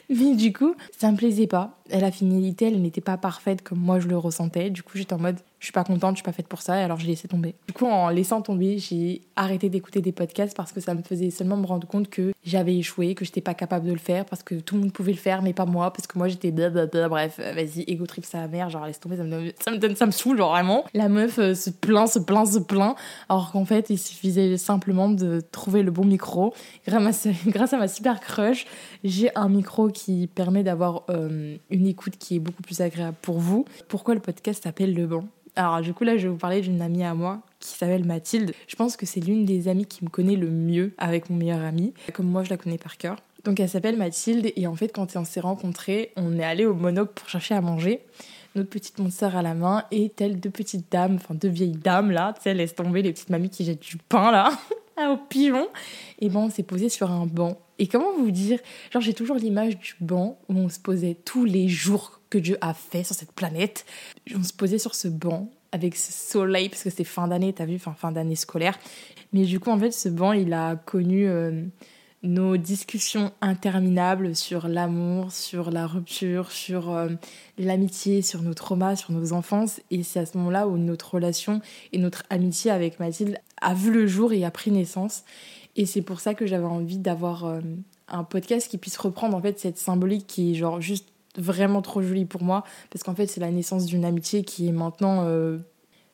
Mais 0.10 0.36
du 0.36 0.54
coup, 0.54 0.76
ça 0.98 1.12
me 1.12 1.18
plaisait 1.18 1.48
pas. 1.48 1.80
La 1.94 2.12
finalité, 2.12 2.68
elle 2.68 2.82
n'était 2.82 3.02
pas 3.02 3.18
parfaite 3.18 3.62
comme 3.62 3.80
moi 3.80 4.00
je 4.00 4.08
le 4.08 4.18
ressentais. 4.18 4.70
Du 4.70 4.84
coup, 4.84 4.98
j'étais 4.98 5.14
en 5.14 5.20
mode, 5.20 5.38
je 5.60 5.66
suis 5.66 5.74
pas 5.74 5.84
contente, 5.84 6.16
je 6.16 6.18
suis 6.18 6.26
pas 6.26 6.32
faite 6.32 6.48
pour 6.48 6.62
ça, 6.62 6.74
alors 6.74 7.00
j'ai 7.00 7.08
laissé 7.08 7.28
tomber. 7.28 7.56
Du 7.68 7.74
coup, 7.74 7.86
en 7.86 8.10
laissant 8.10 8.42
tomber, 8.42 8.80
j'ai 8.80 9.22
arrêté 9.36 9.70
d'écouter 9.70 10.02
des 10.02 10.12
podcasts 10.12 10.58
parce 10.58 10.72
que 10.72 10.82
ça 10.82 10.94
me 10.96 11.04
faisait 11.04 11.30
seulement 11.30 11.56
me 11.56 11.66
rendre 11.66 11.88
compte 11.88 12.10
que 12.10 12.34
j'avais 12.44 12.76
échoué, 12.76 13.16
que 13.16 13.24
j'étais 13.24 13.42
pas 13.42 13.54
capable 13.54 13.86
de 13.86 13.94
le 13.94 14.00
faire 14.00 14.26
parce 14.26 14.44
que 14.44 14.56
tout 14.56 14.76
le 14.76 14.82
monde 14.82 14.92
pouvait 14.92 15.12
le 15.12 15.18
faire, 15.18 15.42
mais 15.42 15.54
pas 15.54 15.66
moi, 15.66 15.94
parce 15.94 16.08
que 16.08 16.18
moi 16.18 16.28
j'étais 16.28 16.52
blablabla. 16.52 17.10
Bref, 17.10 17.40
vas-y, 17.40 17.84
ego 17.88 18.06
trip 18.06 18.26
sa 18.26 18.48
mère, 18.48 18.70
genre 18.70 18.86
laisse 18.86 19.00
tomber, 19.00 19.18
ça 19.18 19.24
me, 19.24 19.78
donne, 19.78 19.96
ça 19.96 20.06
me 20.06 20.12
saoule, 20.12 20.38
genre 20.38 20.52
vraiment. 20.52 20.84
La 20.94 21.10
meuf 21.10 21.38
euh, 21.40 21.54
se 21.54 21.70
plaint, 21.70 22.08
se 22.08 22.20
plaint, 22.20 22.48
se 22.48 22.60
plaint, 22.60 22.96
alors 23.30 23.52
qu'en 23.52 23.66
fait, 23.66 23.90
il 23.90 24.00
suffisait 24.00 24.58
simplement 24.58 25.10
de 25.10 25.42
trouver 25.52 25.84
le 25.84 25.92
bon 25.92 26.06
micro. 26.06 26.54
Grâce 26.88 27.28
à, 27.28 27.30
grâce 27.48 27.74
à 27.74 27.78
ma 27.78 27.88
super 27.88 28.20
crush, 28.20 28.66
j'ai 29.04 29.30
un 29.36 29.50
micro 29.50 29.90
qui 29.90 30.28
permet 30.28 30.64
d'avoir 30.64 31.04
euh, 31.10 31.56
une 31.70 31.83
écoute 31.88 32.18
qui 32.18 32.36
est 32.36 32.40
beaucoup 32.40 32.62
plus 32.62 32.82
agréable 32.82 33.18
pour 33.22 33.40
vous. 33.40 33.66
Pourquoi 33.88 34.14
le 34.14 34.20
podcast 34.20 34.64
s'appelle 34.64 34.94
Le 34.94 35.08
Banc? 35.08 35.26
Alors 35.56 35.82
du 35.82 35.94
coup 35.94 36.04
là 36.04 36.18
je 36.18 36.24
vais 36.24 36.30
vous 36.30 36.38
parler 36.38 36.62
d'une 36.62 36.82
amie 36.82 37.04
à 37.04 37.14
moi 37.14 37.42
qui 37.60 37.70
s'appelle 37.70 38.06
Mathilde. 38.06 38.54
Je 38.68 38.76
pense 38.76 38.98
que 38.98 39.06
c'est 39.06 39.20
l'une 39.20 39.46
des 39.46 39.68
amies 39.68 39.86
qui 39.86 40.04
me 40.04 40.10
connaît 40.10 40.36
le 40.36 40.50
mieux 40.50 40.94
avec 40.98 41.30
mon 41.30 41.38
meilleur 41.38 41.62
ami, 41.64 41.94
comme 42.14 42.26
moi 42.26 42.44
je 42.44 42.50
la 42.50 42.58
connais 42.58 42.78
par 42.78 42.98
cœur. 42.98 43.18
Donc 43.44 43.60
elle 43.60 43.70
s'appelle 43.70 43.98
Mathilde 43.98 44.52
et 44.56 44.68
en 44.68 44.76
fait 44.76 44.90
quand 44.90 45.16
on 45.16 45.26
s'est 45.26 45.42
rencontrés, 45.42 46.12
on 46.16 46.40
est 46.40 46.44
allé 46.44 46.66
au 46.66 46.74
Monop 46.74 47.14
pour 47.14 47.30
chercher 47.30 47.56
à 47.56 47.62
manger. 47.62 48.02
Notre 48.56 48.70
petite 48.70 49.00
monster 49.00 49.36
à 49.36 49.42
la 49.42 49.54
main 49.54 49.84
et 49.92 50.10
telles 50.10 50.40
deux 50.40 50.52
petites 50.52 50.92
dames, 50.92 51.16
enfin 51.16 51.34
deux 51.34 51.50
vieilles 51.50 51.72
dames 51.72 52.12
là, 52.12 52.34
tu 52.36 52.44
sais, 52.44 52.54
laisse 52.54 52.76
tomber 52.76 53.02
les 53.02 53.12
petites 53.12 53.30
mamies 53.30 53.50
qui 53.50 53.66
jettent 53.66 53.82
du 53.82 53.98
pain 53.98 54.32
là, 54.32 54.52
au 54.98 55.18
pigeon. 55.18 55.68
Et 56.20 56.30
bon, 56.30 56.46
on 56.46 56.50
s'est 56.50 56.64
posé 56.64 56.90
sur 56.90 57.12
un 57.12 57.26
banc. 57.26 57.60
Et 57.80 57.88
comment 57.88 58.14
vous 58.18 58.32
dire? 58.32 58.60
Genre, 58.92 59.02
j'ai 59.02 59.14
toujours 59.14 59.36
l'image 59.36 59.78
du 59.78 59.96
banc 60.00 60.40
où 60.50 60.56
on 60.56 60.70
se 60.70 60.80
posait 60.80 61.18
tous 61.26 61.46
les 61.46 61.68
jours 61.68 62.22
que 62.30 62.38
Dieu 62.38 62.58
a 62.62 62.74
fait 62.74 63.04
sur 63.04 63.16
cette 63.16 63.32
planète. 63.32 63.86
On 64.36 64.44
se 64.44 64.54
posait 64.54 64.78
sur 64.78 64.96
ce 64.96 65.08
banc 65.08 65.50
avec 65.72 65.96
ce 65.96 66.12
soleil, 66.12 66.70
parce 66.70 66.84
que 66.84 66.92
c'était 66.92 67.04
fin 67.04 67.28
d'année, 67.28 67.52
t'as 67.52 67.66
vu, 67.66 67.76
enfin 67.76 67.94
fin 67.94 68.12
d'année 68.12 68.36
scolaire. 68.36 68.78
Mais 69.34 69.44
du 69.44 69.60
coup, 69.60 69.72
en 69.72 69.80
fait, 69.80 69.92
ce 69.92 70.08
banc, 70.08 70.32
il 70.32 70.54
a 70.54 70.76
connu 70.76 71.28
euh, 71.28 71.64
nos 72.24 72.56
discussions 72.56 73.34
interminables 73.42 74.36
sur 74.36 74.68
l'amour, 74.70 75.32
sur 75.32 75.72
la 75.72 75.86
rupture, 75.86 76.52
sur 76.52 76.90
euh, 76.90 77.10
l'amitié, 77.58 78.22
sur 78.22 78.42
nos 78.42 78.54
traumas, 78.54 78.96
sur 78.96 79.12
nos 79.12 79.34
enfances. 79.34 79.82
Et 79.92 80.04
c'est 80.04 80.20
à 80.20 80.26
ce 80.26 80.38
moment-là 80.38 80.68
où 80.68 80.78
notre 80.78 81.16
relation 81.16 81.62
et 81.92 81.98
notre 81.98 82.24
amitié 82.30 82.72
avec 82.72 83.00
Mathilde 83.00 83.38
a 83.62 83.74
vu 83.74 83.92
le 83.92 84.08
jour 84.08 84.32
et 84.32 84.46
a 84.46 84.52
pris 84.52 84.72
naissance. 84.72 85.24
Et 85.76 85.86
c'est 85.86 86.02
pour 86.02 86.22
ça 86.22 86.34
que 86.34 86.46
j'avais 86.46 86.66
envie 86.66 86.98
d'avoir 86.98 87.46
euh, 87.46 87.60
un 88.08 88.24
podcast 88.24 88.70
qui 88.70 88.78
puisse 88.78 88.98
reprendre 88.98 89.36
en 89.36 89.42
fait 89.42 89.60
cette 89.60 89.78
symbolique 89.78 90.26
qui 90.28 90.52
est 90.52 90.56
genre 90.56 90.80
juste 90.80 91.10
vraiment 91.36 91.82
trop 91.82 92.02
jolie 92.02 92.26
pour 92.26 92.44
moi 92.44 92.64
parce 92.92 93.04
qu'en 93.04 93.16
fait 93.16 93.26
c'est 93.26 93.42
la 93.42 93.50
naissance 93.50 93.88
d'une 93.88 94.06
amitié 94.06 94.44
qui 94.44 94.68
est 94.68 94.72
maintenant 94.72 95.24
euh, 95.26 95.58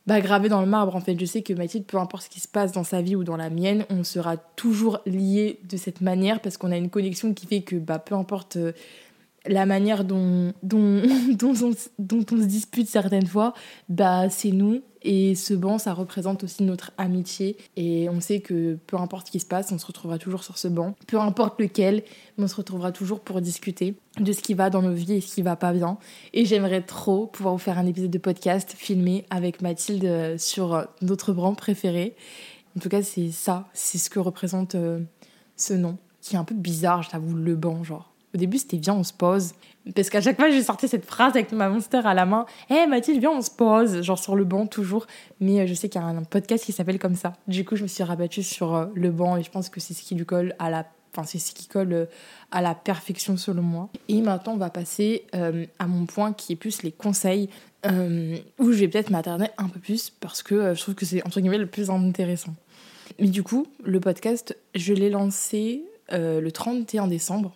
bah, 0.10 0.22
gravée 0.22 0.50
dans 0.50 0.62
le 0.62 0.68
marbre 0.68 0.96
en 0.96 1.02
fait 1.02 1.20
je 1.20 1.26
sais 1.26 1.42
que 1.44 1.54
Mathilde 1.54 1.86
peu 1.86 1.98
importe 1.98 2.24
ce 2.24 2.30
qui 2.30 2.40
se 2.40 2.48
passe 2.48 2.72
dans 2.72 2.84
sa 2.84 3.02
vie 3.02 3.16
ou 3.16 3.24
dans 3.24 3.38
la 3.38 3.50
mienne 3.50 3.86
on 3.90 4.04
sera 4.04 4.38
toujours 4.38 5.00
liés 5.06 5.60
de 5.70 5.78
cette 5.78 6.02
manière 6.02 6.42
parce 6.42 6.58
qu'on 6.58 6.72
a 6.72 6.78
une 6.78 6.90
connexion 6.90 7.34
qui 7.34 7.46
fait 7.46 7.62
que 7.62 7.76
bah 7.76 8.00
peu 8.00 8.16
importe 8.16 8.56
euh, 8.56 8.72
la 9.46 9.66
manière 9.66 10.04
dont, 10.04 10.54
on, 10.74 11.02
dont 12.00 12.26
on 12.32 12.38
se 12.38 12.46
dispute 12.46 12.88
certaines 12.88 13.28
fois, 13.28 13.54
bah 13.88 14.30
c'est 14.30 14.52
nous. 14.52 14.82
Et 15.02 15.36
ce 15.36 15.54
banc, 15.54 15.78
ça 15.78 15.94
représente 15.94 16.44
aussi 16.44 16.64
notre 16.64 16.92
amitié. 16.98 17.58
Et 17.76 18.10
on 18.10 18.20
sait 18.20 18.40
que 18.42 18.78
peu 18.88 18.98
importe 18.98 19.28
ce 19.28 19.32
qui 19.32 19.40
se 19.40 19.46
passe, 19.46 19.72
on 19.72 19.78
se 19.78 19.86
retrouvera 19.86 20.18
toujours 20.18 20.44
sur 20.44 20.58
ce 20.58 20.68
banc. 20.68 20.96
Peu 21.08 21.20
importe 21.20 21.60
lequel, 21.60 22.04
on 22.38 22.48
se 22.48 22.56
retrouvera 22.56 22.92
toujours 22.92 23.22
pour 23.22 23.42
discuter 23.42 23.96
de 24.20 24.34
ce 24.34 24.42
qui 24.42 24.54
va 24.54 24.70
dans 24.70 24.82
nos 24.82 24.94
vies 24.94 25.14
et 25.14 25.22
ce 25.22 25.34
qui 25.34 25.42
va 25.42 25.56
pas 25.56 25.74
bien. 25.74 25.98
Et 26.34 26.46
j'aimerais 26.46 26.82
trop 26.82 27.28
pouvoir 27.28 27.56
vous 27.56 27.60
faire 27.60 27.78
un 27.78 27.86
épisode 27.86 28.12
de 28.12 28.18
podcast 28.18 28.74
filmé 28.78 29.26
avec 29.30 29.62
Mathilde 29.62 30.06
euh, 30.06 30.38
sur 30.38 30.86
notre 31.02 31.34
banc 31.34 31.54
préféré. 31.56 32.16
En 32.78 32.80
tout 32.80 32.90
cas, 32.90 33.02
c'est 33.02 33.32
ça, 33.32 33.68
c'est 33.74 33.98
ce 33.98 34.10
que 34.10 34.20
représente 34.20 34.76
euh, 34.76 35.00
ce 35.56 35.74
nom, 35.74 35.98
qui 36.22 36.36
est 36.36 36.38
un 36.38 36.44
peu 36.44 36.56
bizarre, 36.56 37.04
je 37.04 37.10
t'avoue, 37.10 37.36
le 37.36 37.56
banc, 37.56 37.84
genre 37.84 38.09
Au 38.34 38.38
début, 38.38 38.58
c'était 38.58 38.78
viens, 38.78 38.94
on 38.94 39.04
se 39.04 39.14
pose. 39.14 39.54
Parce 39.96 40.10
qu'à 40.10 40.22
chaque 40.22 40.38
fois, 40.38 40.50
j'ai 40.52 40.62
sorti 40.62 40.88
cette 40.88 41.06
phrase 41.06 41.32
avec 41.36 41.52
ma 41.52 41.70
monster 41.70 42.02
à 42.04 42.14
la 42.14 42.26
main. 42.26 42.46
Hé 42.70 42.76
hey, 42.76 42.88
Mathilde, 42.88 43.20
viens, 43.20 43.32
on 43.32 43.42
se 43.42 43.50
pose. 43.50 44.02
Genre 44.02 44.20
sur 44.20 44.36
le 44.36 44.44
banc, 44.44 44.68
toujours. 44.68 45.08
Mais 45.40 45.62
euh, 45.62 45.68
je 45.68 45.74
sais 45.74 45.90
qu'il 45.90 46.00
y 46.00 46.04
a 46.04 46.08
un 46.08 46.24
podcast 46.24 46.64
qui 46.64 46.72
s'appelle 46.72 47.00
comme 47.00 47.16
ça. 47.16 47.34
Du 47.48 47.66
coup, 47.66 47.76
je 47.76 47.84
me 47.84 47.88
suis 47.88 48.04
rabattue 48.04 48.44
sur 48.44 48.76
euh, 48.76 48.86
le 48.94 49.10
banc 49.10 49.38
et 49.38 49.44
je 49.44 49.50
pense 49.50 49.70
que 49.70 49.80
c'est 49.80 49.94
ce 49.94 50.04
qui 50.04 50.16
lui 50.16 50.26
colle 50.26 50.54
à 50.60 50.70
la. 50.70 50.86
Enfin, 51.12 51.26
c'est 51.26 51.40
ce 51.40 51.54
qui 51.54 51.66
colle 51.66 51.94
euh, 51.94 52.06
à 52.52 52.62
la 52.62 52.76
perfection 52.76 53.36
selon 53.36 53.64
moi. 53.64 53.90
Et 54.10 54.22
maintenant, 54.22 54.54
on 54.54 54.58
va 54.58 54.70
passer 54.70 55.26
à 55.34 55.88
mon 55.88 56.06
point 56.06 56.34
qui 56.34 56.54
est 56.54 56.56
plus 56.56 56.84
les 56.84 56.92
conseils. 56.92 57.50
où 57.86 58.72
je 58.72 58.80
vais 58.80 58.88
peut-être 58.90 59.10
m'attarder 59.10 59.48
un 59.58 59.70
peu 59.70 59.80
plus 59.80 60.12
parce 60.12 60.44
que 60.44 60.76
je 60.76 60.82
trouve 60.82 60.96
que 60.96 61.06
c'est 61.06 61.26
entre 61.26 61.40
guillemets 61.40 61.58
le 61.58 61.66
plus 61.66 61.90
intéressant. 61.90 62.54
Mais 63.20 63.28
du 63.28 63.42
coup, 63.42 63.66
le 63.84 64.00
podcast, 64.00 64.56
je 64.76 64.94
l'ai 64.94 65.10
lancé 65.10 65.84
le 66.12 66.50
31 66.50 67.08
décembre 67.08 67.56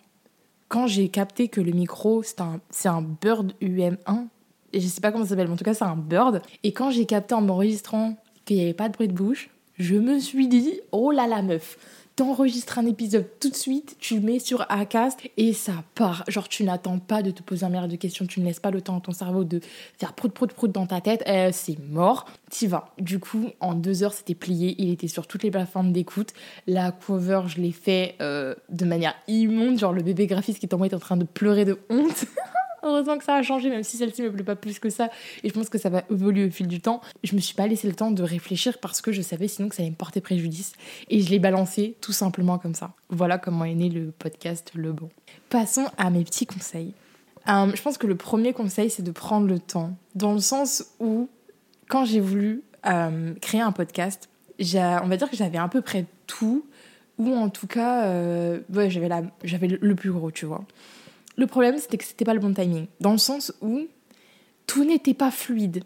quand 0.74 0.88
j'ai 0.88 1.08
capté 1.08 1.46
que 1.46 1.60
le 1.60 1.70
micro, 1.70 2.24
c'est 2.24 2.40
un, 2.40 2.60
un 2.86 3.00
Bird 3.00 3.52
UM1, 3.62 4.26
et 4.72 4.80
je 4.80 4.88
sais 4.88 5.00
pas 5.00 5.12
comment 5.12 5.22
ça 5.22 5.30
s'appelle, 5.30 5.46
mais 5.46 5.52
en 5.52 5.56
tout 5.56 5.62
cas, 5.62 5.72
c'est 5.72 5.84
un 5.84 5.94
Bird. 5.94 6.42
Et 6.64 6.72
quand 6.72 6.90
j'ai 6.90 7.06
capté 7.06 7.32
en 7.32 7.42
m'enregistrant 7.42 8.16
qu'il 8.44 8.56
n'y 8.56 8.64
avait 8.64 8.74
pas 8.74 8.88
de 8.88 8.94
bruit 8.94 9.06
de 9.06 9.12
bouche, 9.12 9.50
je 9.78 9.94
me 9.94 10.18
suis 10.18 10.48
dit, 10.48 10.80
oh 10.90 11.12
là 11.12 11.28
là, 11.28 11.42
meuf, 11.42 11.78
t'enregistres 12.16 12.78
un 12.78 12.86
épisode 12.86 13.26
tout 13.40 13.50
de 13.50 13.56
suite, 13.56 13.96
tu 13.98 14.20
mets 14.20 14.38
sur 14.38 14.64
Acast 14.68 15.18
et 15.36 15.52
ça 15.52 15.72
part. 15.94 16.24
Genre, 16.28 16.48
tu 16.48 16.64
n'attends 16.64 16.98
pas 16.98 17.22
de 17.22 17.30
te 17.30 17.42
poser 17.42 17.66
un 17.66 17.68
milliard 17.68 17.88
de 17.88 17.96
questions, 17.96 18.26
tu 18.26 18.40
ne 18.40 18.44
laisses 18.44 18.60
pas 18.60 18.70
le 18.70 18.80
temps 18.80 18.98
à 18.98 19.00
ton 19.00 19.12
cerveau 19.12 19.44
de 19.44 19.60
faire 19.98 20.12
prout 20.12 20.32
prout 20.32 20.52
prout 20.52 20.70
dans 20.70 20.86
ta 20.86 21.00
tête, 21.00 21.24
euh, 21.26 21.50
c'est 21.52 21.78
mort, 21.78 22.26
t'y 22.50 22.66
vas. 22.66 22.94
Du 22.98 23.18
coup, 23.18 23.50
en 23.60 23.74
deux 23.74 24.02
heures, 24.02 24.12
c'était 24.12 24.34
plié, 24.34 24.74
il 24.78 24.90
était 24.90 25.08
sur 25.08 25.26
toutes 25.26 25.42
les 25.42 25.50
plateformes 25.50 25.92
d'écoute. 25.92 26.32
La 26.66 26.92
cover, 26.92 27.42
je 27.46 27.60
l'ai 27.60 27.72
fait 27.72 28.14
euh, 28.20 28.54
de 28.68 28.84
manière 28.84 29.14
immonde, 29.26 29.78
genre 29.78 29.92
le 29.92 30.02
bébé 30.02 30.26
graphiste 30.26 30.60
qui 30.60 30.68
t'envoie 30.68 30.86
est 30.86 30.94
en 30.94 31.00
train 31.00 31.16
de 31.16 31.24
pleurer 31.24 31.64
de 31.64 31.78
honte. 31.90 32.26
Heureusement 32.84 33.16
que 33.18 33.24
ça 33.24 33.34
a 33.34 33.42
changé, 33.42 33.70
même 33.70 33.82
si 33.82 33.96
celle-ci 33.96 34.22
me 34.22 34.30
plaît 34.30 34.44
pas 34.44 34.56
plus 34.56 34.78
que 34.78 34.90
ça. 34.90 35.10
Et 35.42 35.48
je 35.48 35.54
pense 35.54 35.68
que 35.68 35.78
ça 35.78 35.88
va 35.88 36.02
évoluer 36.10 36.46
au 36.46 36.50
fil 36.50 36.68
du 36.68 36.80
temps. 36.80 37.00
Je 37.22 37.34
me 37.34 37.40
suis 37.40 37.54
pas 37.54 37.66
laissé 37.66 37.88
le 37.88 37.94
temps 37.94 38.10
de 38.10 38.22
réfléchir 38.22 38.78
parce 38.78 39.00
que 39.00 39.10
je 39.10 39.22
savais 39.22 39.48
sinon 39.48 39.68
que 39.68 39.74
ça 39.74 39.82
allait 39.82 39.90
me 39.90 39.96
porter 39.96 40.20
préjudice. 40.20 40.72
Et 41.08 41.20
je 41.20 41.30
l'ai 41.30 41.38
balancé 41.38 41.96
tout 42.00 42.12
simplement 42.12 42.58
comme 42.58 42.74
ça. 42.74 42.92
Voilà 43.08 43.38
comment 43.38 43.64
est 43.64 43.74
né 43.74 43.88
le 43.88 44.10
podcast 44.10 44.70
Le 44.74 44.92
Bon. 44.92 45.08
Passons 45.48 45.86
à 45.96 46.10
mes 46.10 46.24
petits 46.24 46.46
conseils. 46.46 46.92
Euh, 47.48 47.70
je 47.74 47.82
pense 47.82 47.98
que 47.98 48.06
le 48.06 48.16
premier 48.16 48.52
conseil, 48.52 48.90
c'est 48.90 49.02
de 49.02 49.10
prendre 49.10 49.46
le 49.46 49.58
temps. 49.58 49.96
Dans 50.14 50.32
le 50.32 50.40
sens 50.40 50.84
où, 51.00 51.28
quand 51.88 52.04
j'ai 52.04 52.20
voulu 52.20 52.62
euh, 52.86 53.34
créer 53.40 53.60
un 53.60 53.72
podcast, 53.72 54.28
on 54.60 55.06
va 55.06 55.16
dire 55.16 55.30
que 55.30 55.36
j'avais 55.36 55.58
à 55.58 55.68
peu 55.68 55.80
près 55.80 56.06
tout. 56.26 56.64
Ou 57.16 57.32
en 57.32 57.48
tout 57.48 57.68
cas, 57.68 58.06
euh, 58.06 58.60
j'avais 58.72 59.68
le 59.68 59.94
plus 59.94 60.10
gros, 60.10 60.30
tu 60.30 60.46
vois. 60.46 60.64
Le 61.36 61.46
problème, 61.46 61.78
c'était 61.78 61.98
que 61.98 62.04
c'était 62.04 62.24
pas 62.24 62.34
le 62.34 62.40
bon 62.40 62.54
timing. 62.54 62.86
Dans 63.00 63.12
le 63.12 63.18
sens 63.18 63.52
où 63.60 63.86
tout 64.66 64.84
n'était 64.84 65.14
pas 65.14 65.30
fluide. 65.30 65.84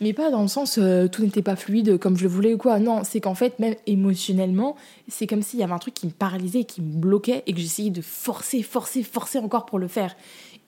Mais 0.00 0.12
pas 0.12 0.30
dans 0.30 0.42
le 0.42 0.48
sens 0.48 0.78
euh, 0.78 1.06
tout 1.06 1.22
n'était 1.22 1.42
pas 1.42 1.56
fluide 1.56 1.98
comme 1.98 2.16
je 2.16 2.22
le 2.22 2.28
voulais 2.28 2.54
ou 2.54 2.58
quoi. 2.58 2.78
Non, 2.78 3.02
c'est 3.04 3.20
qu'en 3.20 3.34
fait, 3.34 3.58
même 3.58 3.74
émotionnellement, 3.86 4.76
c'est 5.08 5.26
comme 5.26 5.42
s'il 5.42 5.60
y 5.60 5.62
avait 5.62 5.72
un 5.72 5.78
truc 5.78 5.94
qui 5.94 6.06
me 6.06 6.12
paralysait, 6.12 6.64
qui 6.64 6.80
me 6.80 6.96
bloquait 6.96 7.42
et 7.46 7.52
que 7.52 7.60
j'essayais 7.60 7.90
de 7.90 8.02
forcer, 8.02 8.62
forcer, 8.62 9.02
forcer 9.02 9.38
encore 9.38 9.66
pour 9.66 9.78
le 9.78 9.88
faire. 9.88 10.16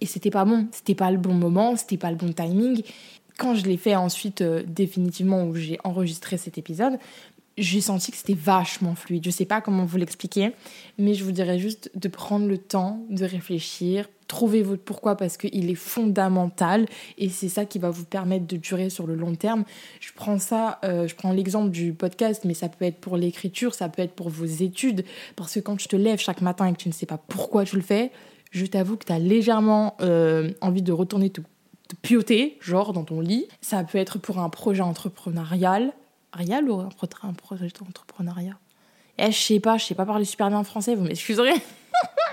Et 0.00 0.06
c'était 0.06 0.30
pas 0.30 0.44
bon. 0.44 0.68
C'était 0.72 0.94
pas 0.94 1.10
le 1.10 1.18
bon 1.18 1.34
moment, 1.34 1.76
c'était 1.76 1.96
pas 1.96 2.10
le 2.10 2.16
bon 2.16 2.32
timing. 2.32 2.82
Quand 3.38 3.54
je 3.54 3.64
l'ai 3.64 3.76
fait 3.76 3.96
ensuite, 3.96 4.42
euh, 4.42 4.62
définitivement, 4.66 5.44
où 5.44 5.54
j'ai 5.54 5.78
enregistré 5.84 6.36
cet 6.38 6.58
épisode, 6.58 6.98
j'ai 7.56 7.80
senti 7.80 8.10
que 8.10 8.16
c'était 8.16 8.34
vachement 8.34 8.94
fluide. 8.94 9.24
Je 9.24 9.30
sais 9.30 9.44
pas 9.44 9.60
comment 9.60 9.84
vous 9.84 9.96
l'expliquer, 9.96 10.52
mais 10.96 11.14
je 11.14 11.24
vous 11.24 11.32
dirais 11.32 11.58
juste 11.58 11.90
de 11.94 12.08
prendre 12.08 12.46
le 12.46 12.58
temps 12.58 13.04
de 13.10 13.24
réfléchir, 13.24 14.08
trouver 14.28 14.62
votre 14.62 14.82
pourquoi? 14.82 15.16
Parce 15.16 15.36
qu'il 15.36 15.68
est 15.68 15.74
fondamental 15.74 16.86
et 17.16 17.28
c'est 17.28 17.48
ça 17.48 17.64
qui 17.64 17.78
va 17.78 17.90
vous 17.90 18.04
permettre 18.04 18.46
de 18.46 18.56
durer 18.56 18.90
sur 18.90 19.06
le 19.06 19.14
long 19.14 19.34
terme. 19.34 19.64
Je 20.00 20.12
prends 20.14 20.38
ça, 20.38 20.78
euh, 20.84 21.08
je 21.08 21.14
prends 21.14 21.32
l'exemple 21.32 21.70
du 21.70 21.92
podcast, 21.92 22.44
mais 22.44 22.54
ça 22.54 22.68
peut 22.68 22.84
être 22.84 23.00
pour 23.00 23.16
l'écriture, 23.16 23.74
ça 23.74 23.88
peut 23.88 24.02
être 24.02 24.14
pour 24.14 24.28
vos 24.28 24.44
études, 24.44 25.04
parce 25.34 25.54
que 25.54 25.60
quand 25.60 25.76
tu 25.76 25.88
te 25.88 25.96
lèves 25.96 26.20
chaque 26.20 26.42
matin 26.42 26.66
et 26.66 26.72
que 26.72 26.78
tu 26.78 26.88
ne 26.88 26.94
sais 26.94 27.06
pas 27.06 27.18
pourquoi 27.18 27.64
tu 27.64 27.76
le 27.76 27.82
fais, 27.82 28.12
je 28.50 28.66
t'avoue 28.66 28.96
que 28.96 29.06
tu 29.06 29.12
as 29.12 29.18
légèrement 29.18 29.96
euh, 30.00 30.52
envie 30.60 30.82
de 30.82 30.92
retourner 30.92 31.30
te, 31.30 31.40
te 31.40 31.96
pioter, 32.00 32.58
genre 32.60 32.92
dans 32.92 33.04
ton 33.04 33.20
lit. 33.20 33.46
Ça 33.60 33.82
peut 33.82 33.98
être 33.98 34.18
pour 34.18 34.38
un 34.38 34.48
projet 34.48 34.82
entrepreneurial, 34.82 35.92
Rial 36.32 36.68
ou 36.70 36.80
un 36.80 37.32
projet 37.32 37.68
d'entrepreneuriat? 37.78 38.58
Eh, 39.18 39.32
je 39.32 39.38
sais 39.38 39.60
pas, 39.60 39.78
je 39.78 39.84
sais 39.84 39.94
pas 39.94 40.06
parler 40.06 40.24
super 40.24 40.48
bien 40.48 40.62
français, 40.62 40.94
vous 40.94 41.04
m'excuserez. 41.04 41.54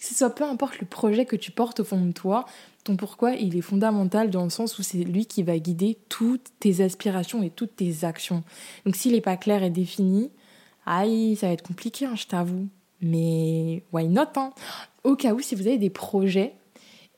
que 0.00 0.06
ce 0.06 0.14
soit 0.14 0.34
peu 0.34 0.44
importe 0.44 0.80
le 0.80 0.86
projet 0.86 1.26
que 1.26 1.36
tu 1.36 1.50
portes 1.50 1.80
au 1.80 1.84
fond 1.84 2.00
de 2.00 2.12
toi, 2.12 2.46
ton 2.84 2.96
pourquoi, 2.96 3.32
il 3.32 3.56
est 3.56 3.60
fondamental 3.60 4.30
dans 4.30 4.44
le 4.44 4.50
sens 4.50 4.78
où 4.78 4.82
c'est 4.82 5.04
lui 5.04 5.26
qui 5.26 5.42
va 5.42 5.58
guider 5.58 5.98
toutes 6.08 6.48
tes 6.58 6.82
aspirations 6.82 7.42
et 7.42 7.50
toutes 7.50 7.76
tes 7.76 8.04
actions. 8.04 8.42
Donc 8.86 8.96
s'il 8.96 9.12
n'est 9.12 9.20
pas 9.20 9.36
clair 9.36 9.62
et 9.62 9.68
défini, 9.68 10.30
aïe, 10.86 11.36
ça 11.36 11.48
va 11.48 11.52
être 11.52 11.66
compliqué, 11.66 12.06
hein, 12.06 12.16
je 12.16 12.26
t'avoue. 12.26 12.66
Mais 13.02 13.82
why 13.92 14.08
not 14.08 14.22
hein? 14.36 14.52
Au 15.04 15.16
cas 15.16 15.34
où, 15.34 15.40
si 15.40 15.54
vous 15.54 15.66
avez 15.66 15.78
des 15.78 15.90
projets 15.90 16.54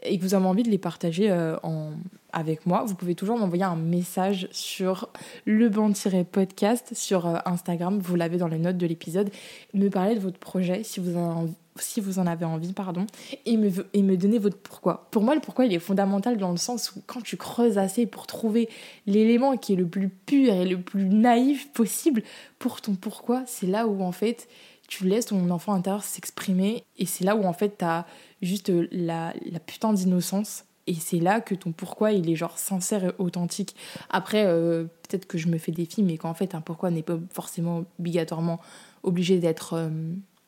et 0.02 0.18
que 0.18 0.22
vous 0.22 0.34
avez 0.34 0.46
envie 0.46 0.64
de 0.64 0.70
les 0.70 0.78
partager 0.78 1.30
euh, 1.30 1.56
en, 1.62 1.92
avec 2.32 2.66
moi, 2.66 2.84
vous 2.84 2.94
pouvez 2.94 3.14
toujours 3.14 3.38
m'envoyer 3.38 3.64
un 3.64 3.76
message 3.76 4.48
sur 4.50 5.08
le 5.44 5.68
banc-podcast 5.68 6.94
sur 6.94 7.26
euh, 7.26 7.36
Instagram, 7.44 7.98
vous 7.98 8.16
l'avez 8.16 8.38
dans 8.38 8.48
les 8.48 8.58
notes 8.58 8.78
de 8.78 8.86
l'épisode, 8.86 9.30
me 9.74 9.88
parler 9.88 10.14
de 10.14 10.20
votre 10.20 10.38
projet 10.38 10.82
si 10.82 11.00
vous 11.00 11.16
en, 11.16 12.26
avez 12.26 12.44
envie, 12.44 12.72
pardon, 12.72 13.06
et 13.44 13.56
me, 13.56 13.70
et 13.92 14.02
me 14.02 14.16
donner 14.16 14.38
votre 14.38 14.56
pourquoi. 14.56 15.08
Pour 15.10 15.22
moi, 15.22 15.34
le 15.34 15.40
pourquoi, 15.40 15.66
il 15.66 15.74
est 15.74 15.78
fondamental 15.78 16.36
dans 16.38 16.50
le 16.50 16.56
sens 16.56 16.92
où 16.96 17.02
quand 17.06 17.22
tu 17.22 17.36
creuses 17.36 17.78
assez 17.78 18.06
pour 18.06 18.26
trouver 18.26 18.68
l'élément 19.06 19.56
qui 19.56 19.74
est 19.74 19.76
le 19.76 19.86
plus 19.86 20.08
pur 20.08 20.52
et 20.52 20.64
le 20.64 20.80
plus 20.80 21.04
naïf 21.04 21.70
possible 21.72 22.22
pour 22.58 22.80
ton 22.80 22.94
pourquoi, 22.94 23.42
c'est 23.46 23.66
là 23.66 23.86
où 23.86 24.02
en 24.02 24.12
fait 24.12 24.48
tu 24.88 25.04
laisses 25.04 25.26
ton 25.26 25.48
enfant 25.50 25.72
intérieur 25.72 26.04
s'exprimer 26.04 26.84
et 26.98 27.06
c'est 27.06 27.24
là 27.24 27.34
où 27.34 27.44
en 27.44 27.54
fait 27.54 27.78
tu 27.78 27.84
as 27.84 28.06
juste 28.42 28.70
la, 28.90 29.32
la 29.50 29.58
putain 29.58 29.94
d'innocence 29.94 30.64
et 30.86 30.94
c'est 30.94 31.18
là 31.18 31.40
que 31.40 31.54
ton 31.54 31.72
pourquoi 31.72 32.12
il 32.12 32.28
est 32.28 32.36
genre 32.36 32.58
sincère 32.58 33.04
et 33.04 33.12
authentique. 33.18 33.76
Après, 34.10 34.44
euh, 34.46 34.84
peut-être 35.08 35.26
que 35.26 35.38
je 35.38 35.48
me 35.48 35.58
fais 35.58 35.72
des 35.72 35.84
films 35.84 36.10
et 36.10 36.18
qu'en 36.18 36.34
fait 36.34 36.54
un 36.54 36.60
pourquoi 36.60 36.90
n'est 36.90 37.02
pas 37.02 37.18
forcément 37.30 37.84
obligatoirement 37.98 38.60
obligé 39.02 39.38
d'être 39.38 39.74
euh, 39.74 39.90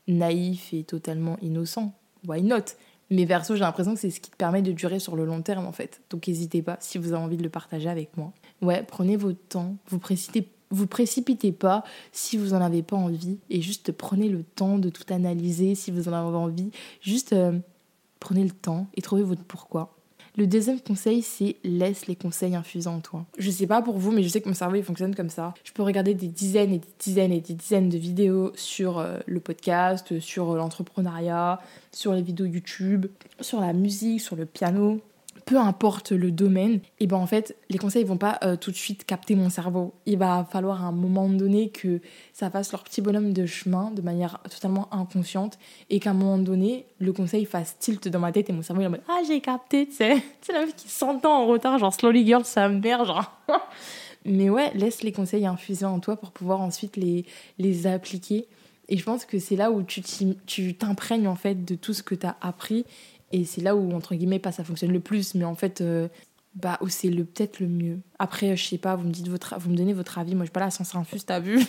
naïf 0.08 0.72
et 0.72 0.84
totalement 0.84 1.38
innocent. 1.40 1.92
Why 2.26 2.42
not? 2.42 2.76
Mais 3.10 3.26
verso, 3.26 3.54
j'ai 3.54 3.60
l'impression 3.60 3.94
que 3.94 4.00
c'est 4.00 4.10
ce 4.10 4.20
qui 4.20 4.30
te 4.30 4.36
permet 4.36 4.62
de 4.62 4.72
durer 4.72 4.98
sur 4.98 5.14
le 5.14 5.24
long 5.24 5.42
terme 5.42 5.66
en 5.66 5.72
fait. 5.72 6.00
Donc 6.10 6.26
n'hésitez 6.26 6.62
pas 6.62 6.76
si 6.80 6.98
vous 6.98 7.12
avez 7.12 7.22
envie 7.22 7.36
de 7.36 7.42
le 7.42 7.50
partager 7.50 7.88
avec 7.88 8.16
moi. 8.16 8.32
Ouais, 8.62 8.82
prenez 8.82 9.16
votre 9.16 9.46
temps, 9.48 9.76
vous 9.88 9.98
précipitez 9.98 10.48
vous 10.70 10.86
précipitez 10.88 11.52
pas 11.52 11.84
si 12.10 12.36
vous 12.36 12.52
en 12.52 12.60
avez 12.60 12.82
pas 12.82 12.96
envie 12.96 13.38
et 13.48 13.62
juste 13.62 13.92
prenez 13.92 14.28
le 14.28 14.42
temps 14.42 14.78
de 14.78 14.88
tout 14.88 15.04
analyser 15.12 15.76
si 15.76 15.92
vous 15.92 16.08
en 16.08 16.12
avez 16.12 16.36
envie. 16.36 16.70
Juste 17.00 17.32
euh, 17.32 17.58
prenez 18.18 18.42
le 18.42 18.50
temps 18.50 18.88
et 18.94 19.02
trouvez 19.02 19.22
votre 19.22 19.44
pourquoi. 19.44 19.93
Le 20.36 20.48
deuxième 20.48 20.80
conseil, 20.80 21.22
c'est 21.22 21.56
laisse 21.62 22.06
les 22.08 22.16
conseils 22.16 22.56
infuser 22.56 22.88
en 22.88 22.98
toi. 22.98 23.24
Je 23.38 23.50
sais 23.50 23.68
pas 23.68 23.82
pour 23.82 23.98
vous, 23.98 24.10
mais 24.10 24.24
je 24.24 24.28
sais 24.28 24.40
que 24.40 24.48
mon 24.48 24.54
cerveau 24.54 24.74
il 24.74 24.82
fonctionne 24.82 25.14
comme 25.14 25.30
ça. 25.30 25.54
Je 25.62 25.72
peux 25.72 25.84
regarder 25.84 26.14
des 26.14 26.26
dizaines 26.26 26.72
et 26.72 26.78
des 26.78 26.88
dizaines 26.98 27.32
et 27.32 27.40
des 27.40 27.54
dizaines 27.54 27.88
de 27.88 27.98
vidéos 27.98 28.50
sur 28.56 28.98
euh, 28.98 29.18
le 29.26 29.38
podcast, 29.38 30.18
sur 30.18 30.50
euh, 30.50 30.56
l'entrepreneuriat, 30.56 31.60
sur 31.92 32.14
les 32.14 32.22
vidéos 32.22 32.46
YouTube, 32.46 33.06
sur 33.40 33.60
la 33.60 33.72
musique, 33.72 34.20
sur 34.20 34.34
le 34.34 34.44
piano, 34.44 35.00
peu 35.44 35.58
importe 35.58 36.12
le 36.12 36.30
domaine, 36.30 36.80
et 37.00 37.06
ben 37.06 37.16
en 37.16 37.26
fait, 37.26 37.56
les 37.68 37.78
conseils 37.78 38.04
vont 38.04 38.16
pas 38.16 38.38
euh, 38.42 38.56
tout 38.56 38.70
de 38.70 38.76
suite 38.76 39.04
capter 39.04 39.34
mon 39.34 39.50
cerveau. 39.50 39.94
Il 40.06 40.18
va 40.18 40.46
falloir 40.50 40.84
à 40.84 40.88
un 40.88 40.92
moment 40.92 41.28
donné 41.28 41.68
que 41.68 42.00
ça 42.32 42.50
fasse 42.50 42.72
leur 42.72 42.82
petit 42.82 43.00
bonhomme 43.00 43.32
de 43.32 43.46
chemin 43.46 43.90
de 43.90 44.02
manière 44.02 44.40
totalement 44.50 44.92
inconsciente 44.92 45.58
et 45.90 46.00
qu'à 46.00 46.10
un 46.10 46.14
moment 46.14 46.38
donné, 46.38 46.86
le 46.98 47.12
conseil 47.12 47.44
fasse 47.44 47.78
tilt 47.78 48.08
dans 48.08 48.20
ma 48.20 48.32
tête 48.32 48.48
et 48.48 48.52
mon 48.52 48.62
cerveau 48.62 48.82
il 48.82 48.84
est 48.84 48.88
en 48.88 48.92
mode 48.92 49.02
Ah, 49.08 49.20
j'ai 49.26 49.40
capté, 49.40 49.86
tu 49.86 49.94
sais. 49.94 50.22
C'est 50.40 50.52
la 50.52 50.60
meuf 50.60 50.74
qui 50.74 50.88
s'entend 50.88 51.42
en 51.42 51.46
retard, 51.46 51.78
genre 51.78 51.92
Slowly 51.92 52.26
Girl, 52.26 52.44
ça 52.44 52.68
me 52.68 52.80
perd, 52.80 53.06
genre. 53.06 53.32
Mais 54.24 54.48
ouais, 54.48 54.72
laisse 54.74 55.02
les 55.02 55.12
conseils 55.12 55.46
infuser 55.46 55.84
en 55.84 56.00
toi 56.00 56.16
pour 56.16 56.30
pouvoir 56.30 56.60
ensuite 56.60 56.96
les, 56.96 57.26
les 57.58 57.86
appliquer. 57.86 58.48
Et 58.88 58.96
je 58.96 59.04
pense 59.04 59.24
que 59.24 59.38
c'est 59.38 59.56
là 59.56 59.70
où 59.70 59.82
tu 59.82 60.74
t'imprègnes 60.74 61.28
en 61.28 61.36
fait 61.36 61.64
de 61.64 61.74
tout 61.74 61.94
ce 61.94 62.02
que 62.02 62.14
tu 62.14 62.26
as 62.26 62.36
appris 62.40 62.84
et 63.32 63.44
c'est 63.44 63.60
là 63.60 63.74
où, 63.76 63.92
entre 63.92 64.14
guillemets, 64.14 64.38
pas 64.38 64.52
ça 64.52 64.64
fonctionne 64.64 64.92
le 64.92 65.00
plus, 65.00 65.34
mais 65.34 65.44
en 65.44 65.54
fait, 65.54 65.80
euh, 65.80 66.08
bah, 66.54 66.78
où 66.80 66.88
c'est 66.88 67.08
le, 67.08 67.24
peut-être 67.24 67.60
le 67.60 67.66
mieux. 67.66 67.98
Après, 68.18 68.56
je 68.56 68.64
sais 68.64 68.78
pas, 68.78 68.96
vous 68.96 69.06
me, 69.06 69.12
dites 69.12 69.28
votre, 69.28 69.58
vous 69.58 69.70
me 69.70 69.76
donnez 69.76 69.92
votre 69.92 70.18
avis. 70.18 70.34
Moi, 70.34 70.44
je 70.44 70.48
suis 70.48 70.52
pas 70.52 70.60
là 70.60 70.70
sans 70.70 70.94
infuse, 70.96 71.24
t'as 71.24 71.40
vu 71.40 71.60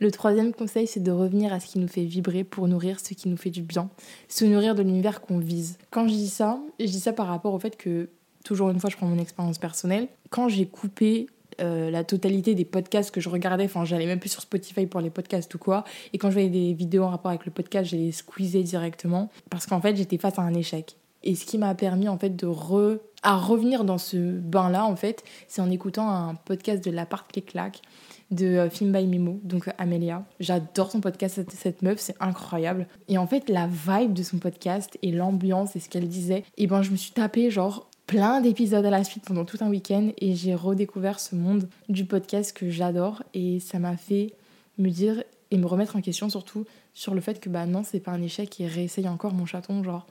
Le 0.00 0.10
troisième 0.12 0.52
conseil, 0.52 0.86
c'est 0.86 1.02
de 1.02 1.10
revenir 1.10 1.52
à 1.52 1.58
ce 1.58 1.66
qui 1.66 1.78
nous 1.78 1.88
fait 1.88 2.04
vibrer 2.04 2.44
pour 2.44 2.68
nourrir 2.68 3.00
ce 3.00 3.14
qui 3.14 3.28
nous 3.28 3.36
fait 3.36 3.50
du 3.50 3.62
bien. 3.62 3.90
Se 4.28 4.44
nourrir 4.44 4.74
de 4.74 4.82
l'univers 4.82 5.20
qu'on 5.20 5.38
vise. 5.38 5.76
Quand 5.90 6.06
je 6.06 6.12
dis 6.12 6.28
ça, 6.28 6.60
je 6.78 6.86
dis 6.86 7.00
ça 7.00 7.12
par 7.12 7.26
rapport 7.26 7.52
au 7.52 7.58
fait 7.58 7.76
que, 7.76 8.08
toujours 8.44 8.70
une 8.70 8.78
fois, 8.78 8.90
je 8.90 8.96
prends 8.96 9.06
mon 9.06 9.18
expérience 9.18 9.58
personnelle. 9.58 10.08
Quand 10.30 10.48
j'ai 10.48 10.66
coupé 10.66 11.26
euh, 11.60 11.90
la 11.90 12.04
totalité 12.04 12.54
des 12.54 12.64
podcasts 12.64 13.10
que 13.10 13.20
je 13.20 13.28
regardais. 13.28 13.64
Enfin, 13.64 13.84
j'allais 13.84 14.06
même 14.06 14.20
plus 14.20 14.30
sur 14.30 14.42
Spotify 14.42 14.86
pour 14.86 15.00
les 15.00 15.10
podcasts 15.10 15.54
ou 15.54 15.58
quoi. 15.58 15.84
Et 16.12 16.18
quand 16.18 16.28
je 16.28 16.34
voyais 16.34 16.48
des 16.48 16.72
vidéos 16.72 17.04
en 17.04 17.10
rapport 17.10 17.30
avec 17.30 17.46
le 17.46 17.52
podcast, 17.52 17.90
j'allais 17.90 18.10
les 18.38 18.62
directement. 18.62 19.30
Parce 19.50 19.66
qu'en 19.66 19.80
fait, 19.80 19.96
j'étais 19.96 20.18
face 20.18 20.38
à 20.38 20.42
un 20.42 20.54
échec. 20.54 20.96
Et 21.24 21.34
ce 21.34 21.44
qui 21.44 21.58
m'a 21.58 21.74
permis, 21.74 22.08
en 22.08 22.16
fait, 22.16 22.36
de 22.36 22.46
re... 22.46 22.98
à 23.22 23.36
revenir 23.36 23.84
dans 23.84 23.98
ce 23.98 24.16
bain-là, 24.16 24.84
en 24.84 24.96
fait, 24.96 25.24
c'est 25.48 25.60
en 25.60 25.70
écoutant 25.70 26.08
un 26.08 26.34
podcast 26.34 26.84
de 26.84 26.90
L'Appart 26.90 27.30
qui 27.30 27.42
claque 27.42 27.82
de 28.30 28.46
euh, 28.46 28.70
Film 28.70 28.92
by 28.92 29.06
Mimo, 29.06 29.40
donc 29.42 29.70
Amelia. 29.78 30.24
J'adore 30.38 30.90
son 30.90 31.00
podcast, 31.00 31.36
cette, 31.36 31.50
cette 31.50 31.82
meuf, 31.82 31.98
c'est 31.98 32.16
incroyable. 32.20 32.86
Et 33.08 33.18
en 33.18 33.26
fait, 33.26 33.48
la 33.48 33.66
vibe 33.66 34.12
de 34.12 34.22
son 34.22 34.38
podcast 34.38 34.98
et 35.02 35.12
l'ambiance 35.12 35.76
et 35.76 35.80
ce 35.80 35.88
qu'elle 35.88 36.08
disait, 36.08 36.44
et 36.56 36.66
ben 36.66 36.82
je 36.82 36.90
me 36.90 36.96
suis 36.96 37.12
tapé 37.12 37.50
genre 37.50 37.87
plein 38.08 38.40
d'épisodes 38.40 38.86
à 38.86 38.90
la 38.90 39.04
suite 39.04 39.24
pendant 39.26 39.44
tout 39.44 39.58
un 39.60 39.68
week-end 39.68 40.08
et 40.16 40.34
j'ai 40.34 40.54
redécouvert 40.54 41.20
ce 41.20 41.36
monde 41.36 41.68
du 41.90 42.06
podcast 42.06 42.56
que 42.56 42.70
j'adore 42.70 43.22
et 43.34 43.60
ça 43.60 43.78
m'a 43.78 43.98
fait 43.98 44.32
me 44.78 44.88
dire 44.88 45.22
et 45.50 45.58
me 45.58 45.66
remettre 45.66 45.94
en 45.94 46.00
question 46.00 46.30
surtout 46.30 46.64
sur 46.94 47.14
le 47.14 47.20
fait 47.20 47.38
que 47.38 47.50
bah 47.50 47.66
non 47.66 47.84
c'est 47.84 48.00
pas 48.00 48.12
un 48.12 48.22
échec 48.22 48.58
et 48.62 48.66
réessaye 48.66 49.06
encore 49.06 49.34
mon 49.34 49.44
chaton 49.44 49.84
genre 49.84 50.06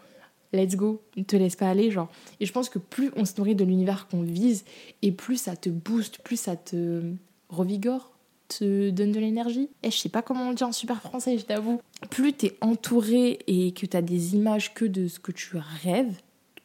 let's 0.54 0.75
go 0.75 1.01
te 1.25 1.36
laisse 1.36 1.56
pas 1.56 1.70
aller 1.70 1.89
genre 1.89 2.10
et 2.39 2.46
je 2.46 2.54
pense 2.54 2.70
que 2.70 2.77
plus 2.77 3.12
on 3.16 3.25
se 3.25 3.34
nourrit 3.39 3.56
de 3.56 3.63
l'univers 3.63 4.08
qu'on 4.08 4.22
vise 4.22 4.63
et 5.01 5.12
plus 5.12 5.38
ça 5.38 5.56
te 5.56 5.70
booste 5.70 6.20
plus 6.20 6.39
ça 6.39 6.56
te 6.56 7.01
revigore 7.50 8.12
te 8.48 8.92
donne 8.92 9.12
de 9.12 9.20
l'énergie. 9.20 9.68
Et 9.84 9.92
je 9.92 9.98
sais 9.98 10.08
pas 10.08 10.22
comment 10.22 10.48
on 10.48 10.54
dit 10.54 10.63
en 10.63 10.72
super 10.72 11.01
français, 11.01 11.38
je 11.38 11.44
t'avoue. 11.44 11.82
Plus 12.10 12.32
t'es 12.32 12.58
entouré 12.62 13.39
et 13.48 13.74
que 13.74 13.86
t'as 13.86 14.01
des 14.01 14.36
images 14.36 14.74
que 14.74 14.86
de 14.86 15.10
ce 15.10 15.20
que 15.20 15.34
tu 15.34 15.58
rêves, 15.84 16.16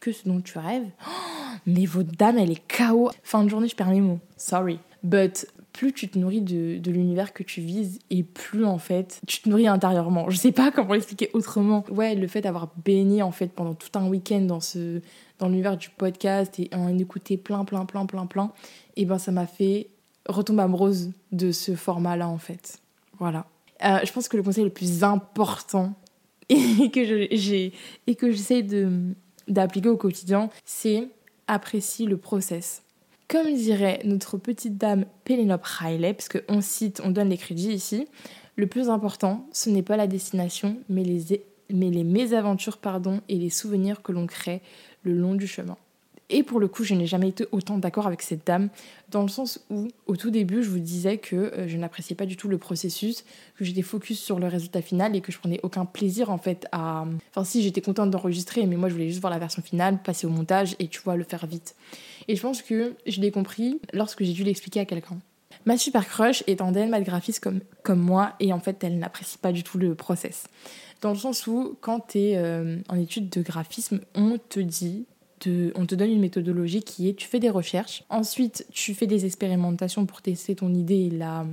que 0.02 0.12
ce 0.12 0.28
dont 0.28 0.40
tu 0.40 0.59
rêves, 0.59 0.88
mais 1.66 1.87
votre 1.87 2.12
dame, 2.12 2.38
elle 2.38 2.50
est 2.50 2.62
KO. 2.76 3.11
Fin 3.23 3.44
de 3.44 3.49
journée, 3.49 3.68
je 3.68 3.76
perds 3.76 3.90
mes 3.90 4.00
mots. 4.00 4.21
Sorry. 4.37 4.78
But 5.02 5.47
plus 5.73 5.92
tu 5.94 6.09
te 6.09 6.18
nourris 6.18 6.42
de, 6.42 6.78
de 6.78 6.90
l'univers 6.90 7.32
que 7.32 7.42
tu 7.42 7.62
vises 7.62 7.99
et 8.11 8.23
plus 8.23 8.66
en 8.66 8.76
fait 8.76 9.23
tu 9.26 9.40
te 9.40 9.49
nourris 9.49 9.66
intérieurement. 9.66 10.28
Je 10.28 10.37
sais 10.37 10.52
pas 10.52 10.71
comment 10.71 10.92
l'expliquer 10.92 11.30
autrement. 11.32 11.82
Ouais, 11.90 12.14
le 12.14 12.26
fait 12.26 12.42
d'avoir 12.42 12.68
baigné 12.85 13.23
en 13.23 13.32
fait 13.32 13.47
pendant 13.49 13.73
tout 13.73 13.88
un 13.94 14.06
week-end 14.06 14.42
dans 14.42 14.61
ce 14.61 15.00
dans 15.38 15.49
l'univers 15.49 15.78
du 15.78 15.88
podcast 15.88 16.61
et 16.61 16.68
en 16.75 16.99
écouter 16.99 17.38
plein 17.38 17.64
plein 17.64 17.87
plein 17.87 18.04
plein 18.04 18.26
plein, 18.26 18.52
et 18.97 19.06
ben 19.06 19.18
ça 19.18 19.32
m'a 19.32 19.47
fait 19.47 19.88
retombe 20.28 20.61
amoureuse 20.61 21.12
de 21.32 21.52
ce 21.52 21.75
format-là, 21.75 22.28
en 22.28 22.38
fait. 22.38 22.78
Voilà. 23.18 23.47
Euh, 23.85 23.99
je 24.04 24.12
pense 24.12 24.28
que 24.28 24.37
le 24.37 24.42
conseil 24.42 24.64
le 24.64 24.71
plus 24.71 25.02
important 25.02 25.94
et 26.49 26.90
que 26.90 27.04
j'ai 27.04 27.73
et 28.06 28.14
que 28.14 28.30
j'essaie 28.30 28.62
d'appliquer 29.49 29.89
au 29.89 29.97
quotidien, 29.97 30.51
c'est 30.65 31.09
apprécie 31.47 32.07
le 32.07 32.17
process. 32.17 32.83
Comme 33.29 33.55
dirait 33.55 34.01
notre 34.05 34.37
petite 34.37 34.77
dame 34.77 35.07
Pénélope 35.25 35.65
Riley, 35.65 36.15
parce 36.15 36.29
qu'on 36.29 36.61
cite, 36.61 37.01
on 37.05 37.11
donne 37.11 37.31
les 37.31 37.39
crédits 37.39 37.73
ici, 37.73 38.07
le 38.57 38.67
plus 38.67 38.91
important, 38.91 39.47
ce 39.53 39.71
n'est 39.71 39.83
pas 39.83 39.97
la 39.97 40.07
destination, 40.07 40.77
mais 40.89 41.05
les, 41.05 41.43
mais 41.71 41.91
les 41.91 42.05
mésaventures 42.05 42.79
pardon, 42.79 43.21
et 43.29 43.37
les 43.37 43.51
souvenirs 43.51 44.03
que 44.03 44.13
l'on 44.13 44.27
crée 44.27 44.61
le 45.03 45.15
long 45.15 45.35
du 45.35 45.47
chemin. 45.47 45.77
Et 46.33 46.43
pour 46.43 46.61
le 46.61 46.67
coup, 46.67 46.83
je 46.83 46.95
n'ai 46.95 47.07
jamais 47.07 47.29
été 47.29 47.47
autant 47.53 47.77
d'accord 47.77 48.07
avec 48.07 48.23
cette 48.23 48.47
dame, 48.47 48.71
dans 49.11 49.21
le 49.21 49.29
sens 49.29 49.65
où, 49.69 49.89
au 50.07 50.17
tout 50.17 50.31
début, 50.31 50.62
je 50.62 50.71
vous 50.71 50.79
disais 50.79 51.19
que 51.19 51.37
euh, 51.37 51.69
je 51.69 51.77
n'appréciais 51.77 52.17
pas 52.17 52.25
du 52.25 52.39
tout 52.39 52.49
le 52.49 52.57
processus, 52.57 53.25
que 53.57 53.65
j'étais 53.65 53.83
focus 53.83 54.19
sur 54.19 54.39
le 54.39 54.49
résultat 54.49 54.81
final 54.81 55.15
et 55.15 55.21
que 55.21 55.31
je 55.31 55.39
prenais 55.39 55.61
aucun 55.62 55.85
plaisir 55.85 56.31
en 56.31 56.39
fait 56.39 56.67
à. 56.73 57.05
Enfin, 57.31 57.45
si 57.45 57.62
j'étais 57.62 57.83
contente 57.83 58.11
d'enregistrer, 58.11 58.65
mais 58.67 58.77
moi 58.77 58.89
je 58.89 58.95
voulais 58.95 59.09
juste 59.09 59.21
voir 59.21 59.31
la 59.31 59.39
version 59.39 59.61
finale, 59.61 60.03
passer 60.03 60.27
au 60.27 60.31
montage 60.31 60.75
et 60.79 60.89
tu 60.89 61.03
vois, 61.03 61.17
le 61.17 61.25
faire 61.25 61.47
vite. 61.47 61.77
Et 62.29 62.37
je 62.37 62.41
pense 62.41 62.62
que 62.62 62.95
je 63.07 63.21
l'ai 63.21 63.31
compris 63.31 63.79
lorsque 63.93 64.25
j'ai 64.25 64.33
dû 64.33 64.43
l'expliquer 64.43 64.81
à 64.81 64.85
quelqu'un. 64.87 65.19
Ma 65.67 65.77
super 65.77 66.09
crush 66.09 66.43
est 66.47 66.62
en 66.62 66.73
DNMAT 66.73 67.03
graphiste 67.03 67.41
comme, 67.41 67.61
comme 67.83 68.01
moi 68.01 68.33
et 68.41 68.55
en 68.55 68.59
fait 68.59 68.83
elle 68.83 68.99
n'apprécie 68.99 69.37
pas 69.37 69.53
du 69.53 69.62
tout 69.62 69.77
le 69.77 69.95
process. 69.95 70.45
Dans 71.03 71.11
le 71.11 71.19
sens 71.19 71.47
où 71.47 71.77
quand 71.83 72.09
tu 72.09 72.19
es 72.19 72.37
euh, 72.39 72.79
en 72.89 72.99
étude 72.99 73.29
de 73.29 73.43
graphisme, 73.43 74.01
on 74.15 74.39
te 74.39 74.61
dit 74.61 75.05
on 75.75 75.87
te 75.87 75.95
donne 75.95 76.11
une 76.11 76.21
méthodologie 76.21 76.83
qui 76.83 77.09
est 77.09 77.15
tu 77.15 77.27
fais 77.27 77.41
des 77.41 77.51
recherches, 77.51 78.05
ensuite 78.09 78.67
tu 78.73 78.95
fais 78.95 79.07
des 79.07 79.27
expérimentations 79.27 80.07
pour 80.07 80.23
tester 80.23 80.55
ton 80.55 80.73
idée 80.75 81.07
et 81.07 81.11
la, 81.11 81.47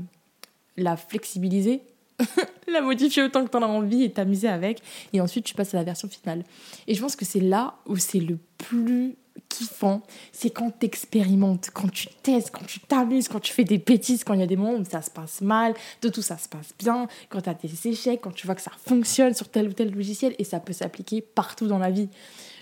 la 0.78 0.98
flexibiliser, 0.98 1.82
la 2.68 2.82
modifier 2.82 3.24
autant 3.24 3.46
que 3.46 3.52
tu 3.52 3.58
en 3.58 3.62
as 3.62 3.68
envie 3.68 4.04
et 4.04 4.12
t'amuser 4.12 4.48
avec, 4.48 4.82
et 5.14 5.22
ensuite 5.22 5.46
tu 5.46 5.54
passes 5.54 5.74
à 5.74 5.78
la 5.78 5.84
version 5.84 6.10
finale. 6.10 6.44
Et 6.88 6.94
je 6.94 7.02
pense 7.02 7.16
que 7.16 7.26
c'est 7.26 7.40
là 7.40 7.76
où 7.86 7.98
c'est 7.98 8.20
le 8.20 8.38
plus 8.58 9.16
kiffant, 9.48 10.02
c'est 10.32 10.50
quand 10.50 10.72
tu 10.80 10.86
expérimentes, 10.86 11.70
quand 11.74 11.90
tu 11.90 12.08
testes, 12.24 12.52
quand 12.52 12.66
tu 12.66 12.80
t'amuses, 12.82 13.28
quand 13.28 13.40
tu 13.40 13.54
fais 13.54 13.64
des 13.64 13.78
bêtises, 13.78 14.24
quand 14.24 14.34
il 14.34 14.42
y 14.42 14.44
a 14.44 14.48
des 14.48 14.58
moments 14.58 14.78
où 14.78 14.86
ça 14.86 15.02
se 15.02 15.10
passe 15.10 15.42
mal, 15.42 15.74
de 16.02 16.10
tout 16.10 16.22
ça 16.22 16.38
se 16.38 16.50
passe 16.50 16.74
bien, 16.78 17.08
quand 17.30 17.42
tu 17.42 17.50
as 17.50 17.54
des 17.54 17.88
échecs, 17.88 18.22
quand 18.22 18.34
tu 18.34 18.46
vois 18.46 18.56
que 18.56 18.62
ça 18.62 18.72
fonctionne 18.86 19.34
sur 19.34 19.50
tel 19.50 19.70
ou 19.70 19.74
tel 19.74 19.92
logiciel 19.92 20.36
et 20.38 20.44
ça 20.44 20.60
peut 20.60 20.74
s'appliquer 20.74 21.22
partout 21.22 21.68
dans 21.68 21.80
la 21.80 21.90
vie. 21.90 22.10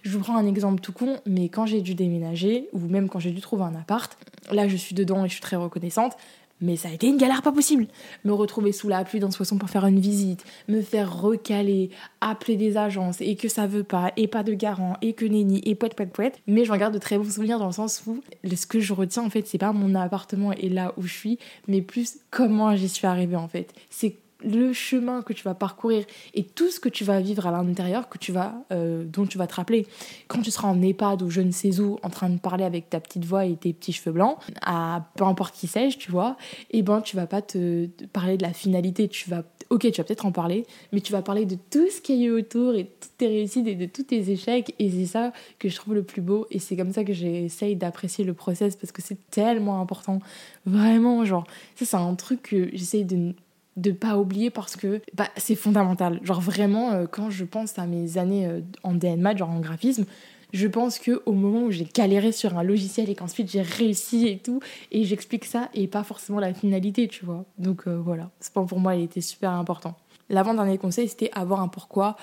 Je 0.07 0.13
vous 0.13 0.23
prends 0.23 0.37
un 0.37 0.47
exemple 0.47 0.79
tout 0.79 0.93
con, 0.93 1.17
mais 1.25 1.49
quand 1.49 1.65
j'ai 1.65 1.81
dû 1.81 1.93
déménager, 1.93 2.69
ou 2.71 2.79
même 2.79 3.09
quand 3.09 3.19
j'ai 3.19 3.31
dû 3.31 3.41
trouver 3.41 3.63
un 3.63 3.75
appart, 3.75 4.17
là 4.53 4.65
je 4.69 4.77
suis 4.77 4.95
dedans 4.95 5.25
et 5.25 5.27
je 5.27 5.33
suis 5.33 5.41
très 5.41 5.57
reconnaissante, 5.57 6.13
mais 6.61 6.77
ça 6.77 6.87
a 6.87 6.93
été 6.93 7.07
une 7.07 7.17
galère 7.17 7.41
pas 7.41 7.51
possible. 7.51 7.87
Me 8.23 8.31
retrouver 8.31 8.71
sous 8.71 8.87
la 8.87 9.03
pluie 9.03 9.19
dans 9.19 9.31
ce 9.31 9.35
poisson 9.35 9.57
pour 9.57 9.69
faire 9.69 9.85
une 9.85 9.99
visite, 9.99 10.45
me 10.69 10.81
faire 10.81 11.21
recaler, 11.21 11.89
appeler 12.21 12.55
des 12.55 12.77
agences 12.77 13.19
et 13.19 13.35
que 13.35 13.49
ça 13.49 13.67
veut 13.67 13.83
pas, 13.83 14.13
et 14.15 14.29
pas 14.29 14.43
de 14.43 14.53
garant, 14.53 14.95
et 15.01 15.11
que 15.11 15.25
nenni, 15.25 15.61
et 15.65 15.75
poète, 15.75 15.95
poète, 15.95 16.13
poète. 16.13 16.39
Mais 16.47 16.63
je 16.63 16.71
regarde 16.71 16.93
de 16.93 16.99
très 16.99 17.17
bons 17.17 17.29
souvenirs 17.29 17.59
dans 17.59 17.67
le 17.67 17.73
sens 17.73 18.01
où 18.07 18.21
ce 18.49 18.65
que 18.65 18.79
je 18.79 18.93
retiens 18.93 19.23
en 19.23 19.29
fait, 19.29 19.45
c'est 19.45 19.57
pas 19.57 19.73
mon 19.73 19.93
appartement 19.93 20.53
et 20.53 20.69
là 20.69 20.93
où 20.95 21.01
je 21.01 21.13
suis, 21.13 21.37
mais 21.67 21.81
plus 21.81 22.19
comment 22.31 22.73
j'y 22.77 22.87
suis 22.87 23.07
arrivée 23.07 23.35
en 23.35 23.49
fait. 23.49 23.73
C'est 23.89 24.15
le 24.43 24.73
chemin 24.73 25.21
que 25.21 25.33
tu 25.33 25.43
vas 25.43 25.55
parcourir 25.55 26.05
et 26.33 26.43
tout 26.43 26.69
ce 26.69 26.79
que 26.79 26.89
tu 26.89 27.03
vas 27.03 27.19
vivre 27.19 27.47
à 27.47 27.51
l'intérieur 27.51 28.09
que 28.09 28.17
tu 28.17 28.31
vas 28.31 28.53
euh, 28.71 29.03
dont 29.03 29.25
tu 29.25 29.37
vas 29.37 29.47
te 29.47 29.55
rappeler. 29.55 29.87
Quand 30.27 30.41
tu 30.41 30.51
seras 30.51 30.67
en 30.67 30.81
EHPAD 30.81 31.21
ou 31.23 31.29
je 31.29 31.41
ne 31.41 31.51
sais 31.51 31.79
où 31.79 31.97
en 32.03 32.09
train 32.09 32.29
de 32.29 32.39
parler 32.39 32.63
avec 32.63 32.89
ta 32.89 32.99
petite 32.99 33.25
voix 33.25 33.45
et 33.45 33.55
tes 33.55 33.73
petits 33.73 33.93
cheveux 33.93 34.11
blancs 34.11 34.37
à 34.61 35.07
peu 35.15 35.23
importe 35.23 35.55
qui 35.55 35.67
sais-je 35.67 35.97
tu 35.97 36.11
vois 36.11 36.37
et 36.71 36.79
eh 36.79 36.81
ben 36.83 37.01
tu 37.01 37.15
vas 37.15 37.27
pas 37.27 37.41
te, 37.41 37.87
parler 38.13 38.37
de 38.37 38.43
la 38.43 38.53
finalité. 38.53 39.07
Tu 39.07 39.29
vas 39.29 39.43
ok 39.69 39.91
tu 39.91 39.99
vas 39.99 40.03
peut-être 40.03 40.25
en 40.25 40.31
parler 40.31 40.65
mais 40.91 41.01
tu 41.01 41.11
vas 41.11 41.21
parler 41.21 41.45
de 41.45 41.57
tout 41.69 41.89
ce 41.89 41.99
qu'il 41.99 42.17
y 42.17 42.23
a 42.23 42.27
eu 42.27 42.39
autour 42.39 42.75
et 42.75 42.83
de 42.83 42.89
toutes 42.89 43.17
tes 43.17 43.27
réussites 43.27 43.67
et 43.67 43.75
de 43.75 43.85
tous 43.85 44.03
tes 44.03 44.29
échecs. 44.29 44.75
Et 44.79 44.89
c'est 44.91 45.05
ça 45.05 45.33
que 45.59 45.67
je 45.69 45.75
trouve 45.75 45.95
le 45.95 46.03
plus 46.03 46.21
beau. 46.21 46.45
Et 46.51 46.59
c'est 46.59 46.75
comme 46.75 46.93
ça 46.93 47.03
que 47.03 47.13
j'essaye 47.13 47.75
d'apprécier 47.75 48.23
le 48.23 48.33
process 48.33 48.75
parce 48.75 48.91
que 48.91 49.01
c'est 49.01 49.29
tellement 49.31 49.81
important. 49.81 50.19
Vraiment 50.65 51.25
genre 51.25 51.45
ça 51.75 51.85
c'est 51.85 51.97
un 51.97 52.15
truc 52.15 52.43
que 52.43 52.69
j'essaye 52.73 53.03
de 53.03 53.33
de 53.77 53.91
pas 53.91 54.17
oublier 54.17 54.49
parce 54.49 54.75
que 54.75 55.01
bah, 55.13 55.29
c'est 55.37 55.55
fondamental. 55.55 56.19
Genre 56.23 56.41
vraiment, 56.41 56.91
euh, 56.91 57.05
quand 57.05 57.29
je 57.29 57.45
pense 57.45 57.79
à 57.79 57.85
mes 57.85 58.17
années 58.17 58.45
euh, 58.45 58.61
en 58.83 58.93
DNMA, 58.93 59.35
genre 59.35 59.51
en 59.51 59.59
graphisme, 59.59 60.05
je 60.51 60.67
pense 60.67 60.97
que 60.97 61.21
au 61.25 61.33
moment 61.33 61.63
où 61.63 61.71
j'ai 61.71 61.85
galéré 61.85 62.31
sur 62.31 62.57
un 62.57 62.63
logiciel 62.63 63.09
et 63.09 63.15
qu'ensuite 63.15 63.51
j'ai 63.51 63.61
réussi 63.61 64.27
et 64.27 64.39
tout, 64.39 64.59
et 64.91 65.03
j'explique 65.03 65.45
ça 65.45 65.69
et 65.73 65.87
pas 65.87 66.03
forcément 66.03 66.39
la 66.39 66.53
finalité, 66.53 67.07
tu 67.07 67.23
vois. 67.23 67.45
Donc 67.59 67.87
euh, 67.87 67.97
voilà, 67.97 68.31
c'est 68.39 68.53
pas 68.53 68.63
pour 68.63 68.79
moi, 68.79 68.95
il 68.95 69.03
était 69.03 69.21
super 69.21 69.51
important. 69.51 69.95
L'avant-dernier 70.29 70.77
conseil, 70.77 71.07
c'était 71.07 71.31
avoir 71.33 71.61
un 71.61 71.69
pourquoi 71.69 72.17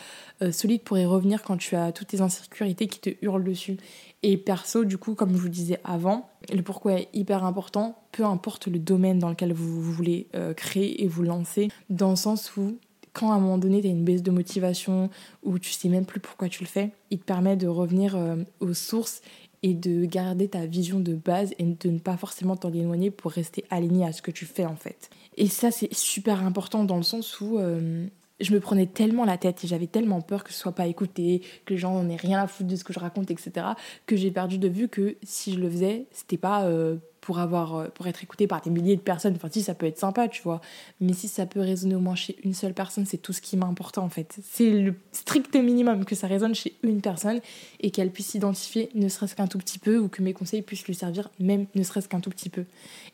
solide 0.51 0.83
pour 0.83 0.99
y 0.99 1.07
revenir 1.07 1.43
quand 1.43 1.57
tu 1.57 1.75
as 1.75 1.91
toutes 1.91 2.09
tes 2.09 2.21
insécurités 2.21 2.87
qui 2.87 3.01
te 3.01 3.09
hurlent 3.23 3.45
dessus. 3.45 3.79
Et 4.27 4.39
perso, 4.39 4.87
du 4.87 4.97
coup, 4.97 5.15
comme 5.15 5.33
je 5.33 5.39
vous 5.39 5.51
disais 5.51 5.81
avant, 5.85 6.31
le 6.51 6.63
pourquoi 6.63 6.95
est 6.95 7.09
hyper 7.13 7.45
important, 7.45 7.99
peu 8.11 8.25
importe 8.25 8.69
le 8.69 8.79
domaine 8.79 9.19
dans 9.19 9.29
lequel 9.29 9.53
vous, 9.53 9.83
voulez 9.83 10.29
euh, 10.35 10.55
créer 10.55 11.05
et 11.05 11.09
vous 11.09 11.25
lancer, 11.25 11.69
dans 11.91 12.09
le 12.09 12.17
sens 12.17 12.57
où 12.57 12.79
quand 13.13 13.33
à 13.33 13.35
un 13.35 13.39
moment 13.39 13.59
donné 13.59 13.83
tu 13.83 13.87
as 13.87 13.91
une 13.91 14.03
baisse 14.03 14.23
de 14.23 14.31
motivation 14.31 15.11
ou 15.43 15.59
tu 15.59 15.73
sais 15.73 15.91
même 15.91 16.07
plus 16.07 16.21
pourquoi 16.21 16.49
tu 16.49 16.63
le 16.63 16.69
fais, 16.69 16.93
il 17.11 17.19
te 17.19 17.25
permet 17.25 17.59
de 17.59 17.67
revenir 17.67 18.17
euh, 18.17 18.37
aux 18.61 18.73
sources 18.73 19.21
et 19.63 19.75
de 19.75 20.07
garder 20.07 20.49
ta 20.49 20.65
vision 20.65 21.01
de 21.01 21.13
base 21.13 21.53
et 21.59 21.65
de 21.65 21.91
ne 21.91 21.99
pas 21.99 22.17
forcément 22.17 22.57
t'en 22.57 22.73
éloigner 22.73 23.11
pour 23.11 23.31
rester 23.31 23.65
aligné 23.69 24.07
à 24.07 24.13
ce 24.13 24.23
que 24.23 24.31
tu 24.31 24.47
fais 24.47 24.65
en 24.65 24.77
fait. 24.77 25.11
Et 25.37 25.49
ça 25.49 25.71
c'est 25.71 25.93
super 25.93 26.47
important 26.47 26.85
dans 26.85 26.97
le 26.97 27.03
sens 27.03 27.43
où 27.43 27.59
euh, 27.59 28.07
je 28.41 28.53
me 28.53 28.61
prenais 28.61 28.87
tellement 28.87 29.25
la 29.25 29.39
tête 29.39 29.65
et 29.65 29.67
j'avais 29.67 29.87
tellement 29.87 30.21
peur 30.21 30.45
que 30.45 30.53
ce 30.53 30.59
soit 30.59 30.73
pas 30.73 30.87
écouté, 30.87 31.43
que 31.65 31.75
les 31.75 31.79
gens 31.79 32.03
n'aient 32.03 32.17
rien 32.17 32.43
à 32.43 32.47
foutre 32.47 32.69
de 32.69 32.77
ce 32.77 32.85
que 32.85 32.93
je 32.93 32.99
raconte, 32.99 33.31
etc., 33.31 33.67
que 34.07 34.17
j'ai 34.17 34.31
perdu 34.31 34.59
de 34.59 34.69
vue 34.69 34.89
que 34.89 35.17
si 35.23 35.53
je 35.53 35.61
le 35.61 35.71
faisais, 35.71 36.07
c'était 36.11 36.37
pas 36.37 36.65
euh, 36.65 36.97
pour 37.21 37.39
avoir 37.39 37.77
euh, 37.77 37.89
pour 37.89 38.07
être 38.07 38.23
écouté 38.23 38.47
par 38.47 38.61
des 38.61 38.71
milliers 38.71 38.97
de 38.97 39.01
personnes. 39.01 39.35
Enfin, 39.37 39.49
si 39.51 39.63
ça 39.63 39.75
peut 39.75 39.87
être 39.87 39.99
sympa, 39.99 40.29
tu 40.29 40.43
vois, 40.43 40.61
mais 41.01 41.13
si 41.13 41.29
ça 41.29 41.47
peut 41.47 41.61
résonner 41.61 41.95
au 41.95 42.01
moins 42.01 42.17
chez 42.17 42.37
une 42.45 42.55
seule 42.55 42.75
personne, 42.75 43.07
c'est 43.07 43.19
tout 43.19 43.33
ce 43.33 43.41
qui 43.41 43.57
m'importe 43.57 43.99
en 43.99 44.09
fait. 44.09 44.39
C'est 44.43 44.71
le 44.71 44.95
strict 45.13 45.55
minimum 45.55 46.05
que 46.05 46.15
ça 46.15 46.27
résonne 46.27 46.55
chez 46.55 46.75
une 46.83 47.01
personne 47.01 47.41
et 47.81 47.91
qu'elle 47.91 48.11
puisse 48.11 48.27
s'identifier, 48.29 48.91
ne 48.95 49.09
serait-ce 49.09 49.37
qu'un 49.37 49.47
tout 49.47 49.59
petit 49.59 49.79
peu, 49.79 49.99
ou 49.99 50.09
que 50.09 50.23
mes 50.23 50.33
conseils 50.33 50.63
puissent 50.63 50.87
lui 50.87 50.95
servir, 50.95 51.31
même 51.39 51.67
ne 51.75 51.83
serait-ce 51.83 52.09
qu'un 52.09 52.21
tout 52.21 52.31
petit 52.31 52.51
peu. 52.51 52.65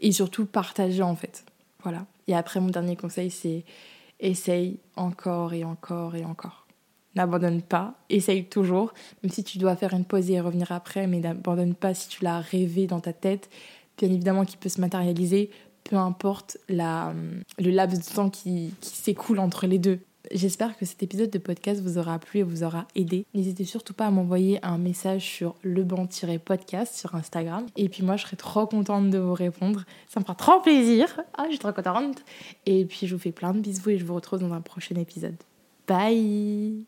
Et 0.00 0.12
surtout 0.12 0.46
partager 0.46 1.02
en 1.02 1.14
fait. 1.14 1.44
Voilà. 1.83 2.06
Et 2.26 2.35
après, 2.35 2.61
mon 2.61 2.68
dernier 2.68 2.96
conseil, 2.96 3.30
c'est 3.30 3.64
essaye 4.20 4.78
encore 4.96 5.52
et 5.52 5.64
encore 5.64 6.14
et 6.14 6.24
encore. 6.24 6.66
N'abandonne 7.16 7.62
pas, 7.62 7.94
essaye 8.09 8.44
toujours, 8.44 8.94
même 9.22 9.33
si 9.33 9.42
tu 9.42 9.59
dois 9.59 9.74
faire 9.74 9.94
une 9.94 10.04
pause 10.04 10.30
et 10.30 10.40
revenir 10.40 10.70
après, 10.70 11.06
mais 11.06 11.18
n'abandonne 11.18 11.74
pas 11.74 11.92
si 11.92 12.09
tu 12.09 12.22
l'as 12.22 12.38
rêvé 12.38 12.87
dans 12.87 13.00
ta 13.00 13.12
tête, 13.12 13.50
bien 13.98 14.09
évidemment 14.09 14.44
qui 14.44 14.56
peut 14.56 14.68
se 14.68 14.80
matérialiser, 14.80 15.50
peu 15.83 15.96
importe 15.96 16.59
la, 16.68 17.12
le 17.59 17.70
laps 17.70 17.98
de 17.98 18.14
temps 18.14 18.30
qui, 18.30 18.72
qui 18.80 18.90
s'écoule 18.90 19.40
entre 19.40 19.66
les 19.66 19.78
deux. 19.78 19.98
J'espère 20.30 20.76
que 20.76 20.85
cet 20.85 21.02
épisode 21.02 21.30
de 21.30 21.38
podcast 21.38 21.80
vous 21.80 21.98
aura 21.98 22.18
plu 22.18 22.40
et 22.40 22.42
vous 22.42 22.62
aura 22.62 22.87
aidé. 22.94 23.26
N'hésitez 23.35 23.64
surtout 23.64 23.94
pas 23.94 24.06
à 24.06 24.11
m'envoyer 24.11 24.64
un 24.64 24.78
message 24.78 25.24
sur 25.24 25.54
leban-podcast 25.64 26.94
sur 26.94 27.14
Instagram. 27.14 27.66
Et 27.76 27.88
puis 27.88 28.02
moi, 28.02 28.16
je 28.16 28.24
serai 28.24 28.37
trop 28.37 28.66
contente 28.66 29.11
de 29.11 29.18
vous 29.18 29.35
répondre. 29.35 29.85
Ça 30.09 30.20
me 30.20 30.24
fera 30.24 30.35
trop 30.35 30.61
plaisir. 30.61 31.20
Ah, 31.37 31.44
je 31.46 31.50
suis 31.50 31.59
trop 31.59 31.72
contente. 31.72 32.24
Et 32.66 32.85
puis, 32.85 33.06
je 33.06 33.14
vous 33.14 33.20
fais 33.20 33.33
plein 33.33 33.54
de 33.54 33.61
bisous 33.61 33.90
et 33.90 33.98
je 33.98 34.04
vous 34.04 34.14
retrouve 34.14 34.40
dans 34.40 34.52
un 34.52 34.61
prochain 34.61 34.96
épisode. 34.96 35.37
Bye 35.87 36.85